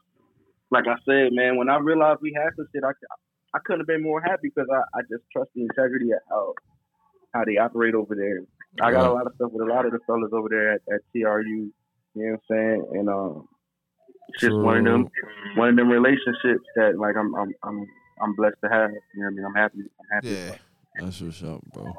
Like 0.70 0.84
I 0.86 0.94
said, 1.04 1.32
man, 1.32 1.56
when 1.56 1.68
I 1.68 1.78
realized 1.78 2.20
we 2.22 2.32
had 2.36 2.50
some 2.56 2.66
shit, 2.72 2.84
I, 2.84 2.90
I 3.54 3.58
couldn't 3.64 3.80
have 3.80 3.86
been 3.88 4.02
more 4.04 4.20
happy 4.20 4.52
because 4.54 4.68
I, 4.72 4.98
I 4.98 5.02
just 5.10 5.24
trust 5.32 5.50
the 5.54 5.62
integrity 5.62 6.12
of 6.12 6.18
how 6.28 6.54
how 7.34 7.44
they 7.44 7.58
operate 7.58 7.94
over 7.94 8.14
there. 8.14 8.40
I 8.80 8.92
got 8.92 9.06
a 9.06 9.12
lot 9.12 9.26
of 9.26 9.32
stuff 9.34 9.50
with 9.52 9.68
a 9.68 9.72
lot 9.72 9.84
of 9.86 9.90
the 9.92 9.98
fellas 10.06 10.30
over 10.32 10.48
there 10.48 10.72
at, 10.74 10.80
at 10.92 11.00
TRU. 11.12 11.72
You 12.14 12.26
know 12.26 12.38
what 12.48 12.56
I'm 12.56 12.56
saying? 12.56 12.86
And 12.92 13.08
um, 13.08 13.48
it's 14.28 14.40
just 14.40 14.56
one 14.56 14.78
of 14.78 14.84
them 14.84 15.08
one 15.56 15.68
of 15.70 15.76
them 15.76 15.88
relationships 15.88 16.64
that 16.76 16.98
like 16.98 17.16
I'm 17.16 17.34
I'm 17.34 17.52
I'm 17.62 17.86
I'm 18.22 18.34
blessed 18.36 18.56
to 18.64 18.70
have. 18.70 18.90
You 18.90 19.22
know 19.22 19.26
what 19.26 19.26
I 19.26 19.30
mean? 19.30 19.44
I'm 19.44 19.54
happy. 19.54 19.78
I'm 19.78 20.06
happy. 20.12 20.28
Yeah. 20.28 20.56
That's 20.98 21.20
what's 21.20 21.42
up, 21.42 21.60
bro. 21.72 21.92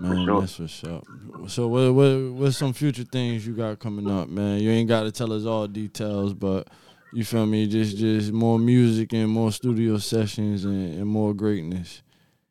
Man, 0.00 0.24
sure. 0.24 0.40
that's 0.40 0.58
what's 0.58 0.84
up. 0.84 1.04
So 1.48 1.68
what 1.68 1.92
what 1.92 2.32
what's 2.32 2.56
some 2.56 2.72
future 2.72 3.04
things 3.04 3.46
you 3.46 3.54
got 3.54 3.78
coming 3.78 4.10
up, 4.10 4.28
man? 4.28 4.60
You 4.60 4.70
ain't 4.70 4.88
got 4.88 5.02
to 5.02 5.12
tell 5.12 5.32
us 5.32 5.44
all 5.44 5.66
details, 5.66 6.34
but 6.34 6.68
you 7.12 7.24
feel 7.24 7.46
me? 7.46 7.66
Just 7.66 7.98
just 7.98 8.32
more 8.32 8.58
music 8.58 9.12
and 9.12 9.28
more 9.28 9.52
studio 9.52 9.98
sessions 9.98 10.64
and, 10.64 10.94
and 10.94 11.06
more 11.06 11.34
greatness. 11.34 12.02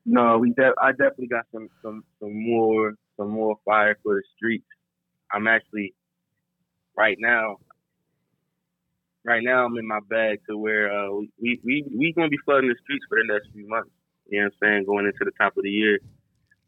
No, 0.05 0.37
we 0.37 0.51
de- 0.51 0.73
I 0.81 0.91
definitely 0.91 1.27
got 1.27 1.45
some 1.51 1.69
some 1.81 2.03
some 2.19 2.33
more 2.33 2.93
some 3.17 3.29
more 3.29 3.57
fire 3.65 3.97
for 4.03 4.15
the 4.15 4.23
streets. 4.35 4.65
I'm 5.33 5.47
actually 5.47 5.93
right 6.97 7.17
now. 7.19 7.57
Right 9.23 9.43
now, 9.43 9.65
I'm 9.65 9.77
in 9.77 9.87
my 9.87 9.99
bag 10.09 10.39
to 10.49 10.57
where 10.57 10.91
uh, 10.91 11.11
we 11.39 11.59
we 11.63 11.85
we 11.95 12.13
gonna 12.13 12.29
be 12.29 12.39
flooding 12.43 12.69
the 12.69 12.75
streets 12.83 13.05
for 13.07 13.17
the 13.19 13.31
next 13.31 13.49
few 13.53 13.67
months. 13.67 13.91
You 14.27 14.39
know 14.39 14.45
what 14.45 14.53
I'm 14.67 14.73
saying? 14.73 14.85
Going 14.85 15.05
into 15.05 15.19
the 15.25 15.31
top 15.39 15.55
of 15.57 15.63
the 15.63 15.69
year. 15.69 15.99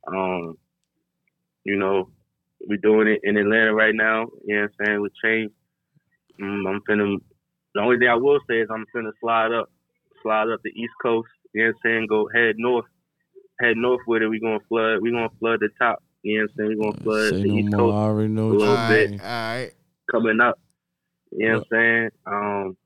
Um, 0.07 0.57
you 1.63 1.77
know, 1.77 2.09
we're 2.67 2.77
doing 2.77 3.07
it 3.07 3.21
in 3.23 3.37
Atlanta 3.37 3.73
right 3.73 3.95
now. 3.95 4.27
You 4.45 4.55
know 4.55 4.61
what 4.63 4.71
I'm 4.81 4.85
saying? 4.85 5.01
With 5.01 5.13
Chain. 5.23 5.49
Mm, 6.41 6.69
I'm 6.69 6.81
finna. 6.87 7.17
The 7.73 7.81
only 7.81 7.97
thing 7.97 8.07
I 8.09 8.15
will 8.15 8.39
say 8.47 8.59
is 8.59 8.69
I'm 8.71 8.85
finna 8.95 9.11
slide 9.19 9.51
up, 9.51 9.71
slide 10.21 10.49
up 10.53 10.59
the 10.63 10.69
East 10.69 10.93
Coast. 11.01 11.29
You 11.53 11.63
know 11.63 11.67
what 11.69 11.75
I'm 11.75 11.91
saying? 11.91 12.07
Go 12.07 12.29
head 12.33 12.55
north, 12.57 12.85
head 13.61 13.77
north 13.77 14.01
with 14.05 14.21
it. 14.21 14.27
We 14.27 14.39
gonna 14.39 14.59
flood. 14.69 15.01
We 15.01 15.11
gonna 15.11 15.29
flood 15.39 15.59
the 15.61 15.69
top. 15.79 16.03
You 16.21 16.37
know 16.39 16.43
what 16.43 16.51
I'm 16.51 16.57
saying? 16.57 16.69
We 16.69 16.85
gonna 16.85 17.03
flood 17.03 17.33
Say 17.33 17.41
the 17.41 17.47
no 17.49 17.57
East 17.57 17.71
more. 17.71 17.79
Coast 17.79 17.95
I 17.95 18.03
already 18.03 18.27
know 18.29 18.43
a 18.43 18.49
what 18.49 18.59
little 18.59 18.73
you 18.73 18.77
All 18.77 18.87
bit. 18.89 19.09
mean. 19.11 19.19
right, 19.19 19.25
all 19.25 19.55
right. 19.55 19.73
Coming 20.11 20.39
up. 20.41 20.59
You 21.31 21.49
know 21.49 21.57
what 21.57 21.59
I'm 21.59 21.65
saying? 21.71 22.09
Um, 22.25 22.77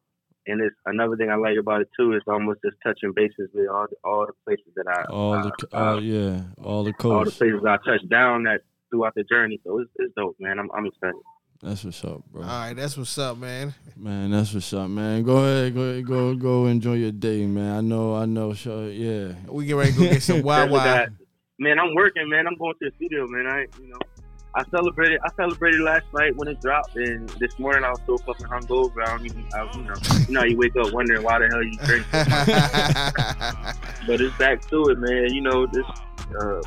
and 0.48 0.62
it's 0.62 0.76
another 0.86 1.18
thing 1.18 1.30
I 1.30 1.36
like 1.36 1.58
about 1.60 1.82
it 1.82 1.90
too 1.98 2.14
is 2.14 2.22
almost 2.28 2.60
just 2.64 2.78
touching 2.84 3.12
bases 3.14 3.50
with 3.54 3.68
all 3.68 3.88
the, 3.90 3.96
all 4.04 4.26
the 4.26 4.34
places 4.46 4.72
that 4.76 4.88
I 4.88 5.04
All 5.12 5.32
the 5.34 5.52
uh, 5.74 5.78
uh, 5.78 5.96
uh, 5.96 6.00
yeah, 6.00 6.42
all 6.64 6.84
the 6.84 6.94
coast. 6.94 7.14
all 7.14 7.26
the 7.26 7.32
places 7.32 7.66
I 7.68 7.78
touched 7.86 8.10
down 8.10 8.44
that 8.44 8.62
throughout 8.90 9.16
the 9.16 9.24
journey. 9.24 9.60
So 9.66 9.80
it's, 9.80 9.92
it's 9.98 10.14
dope, 10.16 10.38
man. 10.40 10.60
I'm 10.60 10.70
I'm 10.72 10.86
excited. 10.86 11.16
That's 11.62 11.84
what's 11.84 12.04
up, 12.06 12.24
bro. 12.32 12.44
All 12.44 12.48
right, 12.48 12.74
that's 12.74 12.96
what's 12.98 13.18
up, 13.18 13.38
man. 13.38 13.74
Man, 13.96 14.30
that's 14.30 14.54
what's 14.54 14.72
up, 14.74 14.90
man. 14.90 15.24
Go 15.24 15.38
ahead, 15.38 15.74
go 15.74 15.82
ahead, 15.82 16.06
go 16.06 16.36
go 16.36 16.66
enjoy 16.68 16.94
your 16.94 17.12
day, 17.12 17.46
man. 17.46 17.76
I 17.78 17.82
know, 17.82 18.16
I 18.16 18.26
know. 18.26 18.54
Sure, 18.54 18.90
yeah. 18.90 19.34
We 19.50 19.66
get 19.66 19.74
ready 19.76 19.92
to 19.94 19.98
go 19.98 20.04
get 20.06 20.24
some 20.24 20.42
wild 20.44 20.72
wild. 20.72 21.10
Man, 21.60 21.80
I'm 21.80 21.96
working, 21.96 22.30
man. 22.30 22.46
I'm 22.48 22.56
going 22.58 22.76
to 22.82 22.90
the 22.90 22.96
studio, 22.96 23.28
man. 23.28 23.48
I 23.48 23.66
you 23.82 23.90
know. 23.90 24.00
I 24.58 24.64
celebrated. 24.72 25.20
I 25.24 25.30
celebrated 25.36 25.82
last 25.82 26.06
night 26.14 26.36
when 26.36 26.48
it 26.48 26.60
dropped, 26.62 26.96
and 26.96 27.30
this 27.40 27.58
morning 27.60 27.84
I 27.84 27.92
was 27.92 28.00
so 28.08 28.18
fucking 28.18 28.48
hungover. 28.48 29.04
I 29.06 29.12
don't 29.16 29.26
even. 29.26 29.46
I, 29.54 29.72
you 29.78 29.84
know, 29.84 29.94
you 30.28 30.34
know, 30.34 30.40
how 30.40 30.46
you 30.48 30.58
wake 30.58 30.76
up 30.76 30.92
wondering 30.92 31.22
why 31.24 31.38
the 31.40 31.48
hell 31.48 31.64
you 31.64 31.78
drink. 31.86 32.06
But 34.08 34.22
it's 34.22 34.36
back 34.38 34.62
to 34.70 34.90
it, 34.90 34.98
man. 35.00 35.34
You 35.34 35.42
know, 35.42 35.66
this 35.68 35.86
uh, 36.42 36.62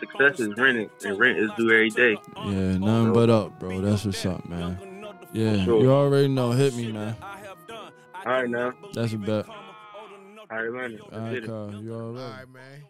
success 0.00 0.38
is 0.38 0.54
rented, 0.56 0.90
and 1.04 1.18
rent 1.18 1.38
is 1.38 1.50
due 1.56 1.70
every 1.72 1.90
day. 1.90 2.16
Yeah, 2.36 2.76
nothing 2.78 3.12
but 3.14 3.30
up, 3.30 3.58
bro. 3.58 3.80
That's 3.80 4.04
what's 4.04 4.24
up, 4.26 4.46
man. 4.48 4.78
Yeah, 5.32 5.64
Sure. 5.64 5.80
you 5.82 5.90
already 5.90 6.28
know. 6.28 6.52
Hit 6.52 6.74
me, 6.76 6.92
man. 6.92 7.16
All 7.22 8.32
right, 8.32 8.48
now. 8.48 8.72
That's 8.94 9.12
a 9.14 9.18
bet. 9.18 9.46
All 9.48 9.56
right, 10.50 10.70
man. 10.70 10.98
All 11.12 11.20
right, 11.20 11.44
Carl. 11.44 11.74
You 11.82 11.94
all 11.94 12.00
All 12.00 12.12
right? 12.12 12.38
right, 12.40 12.48
man. 12.52 12.82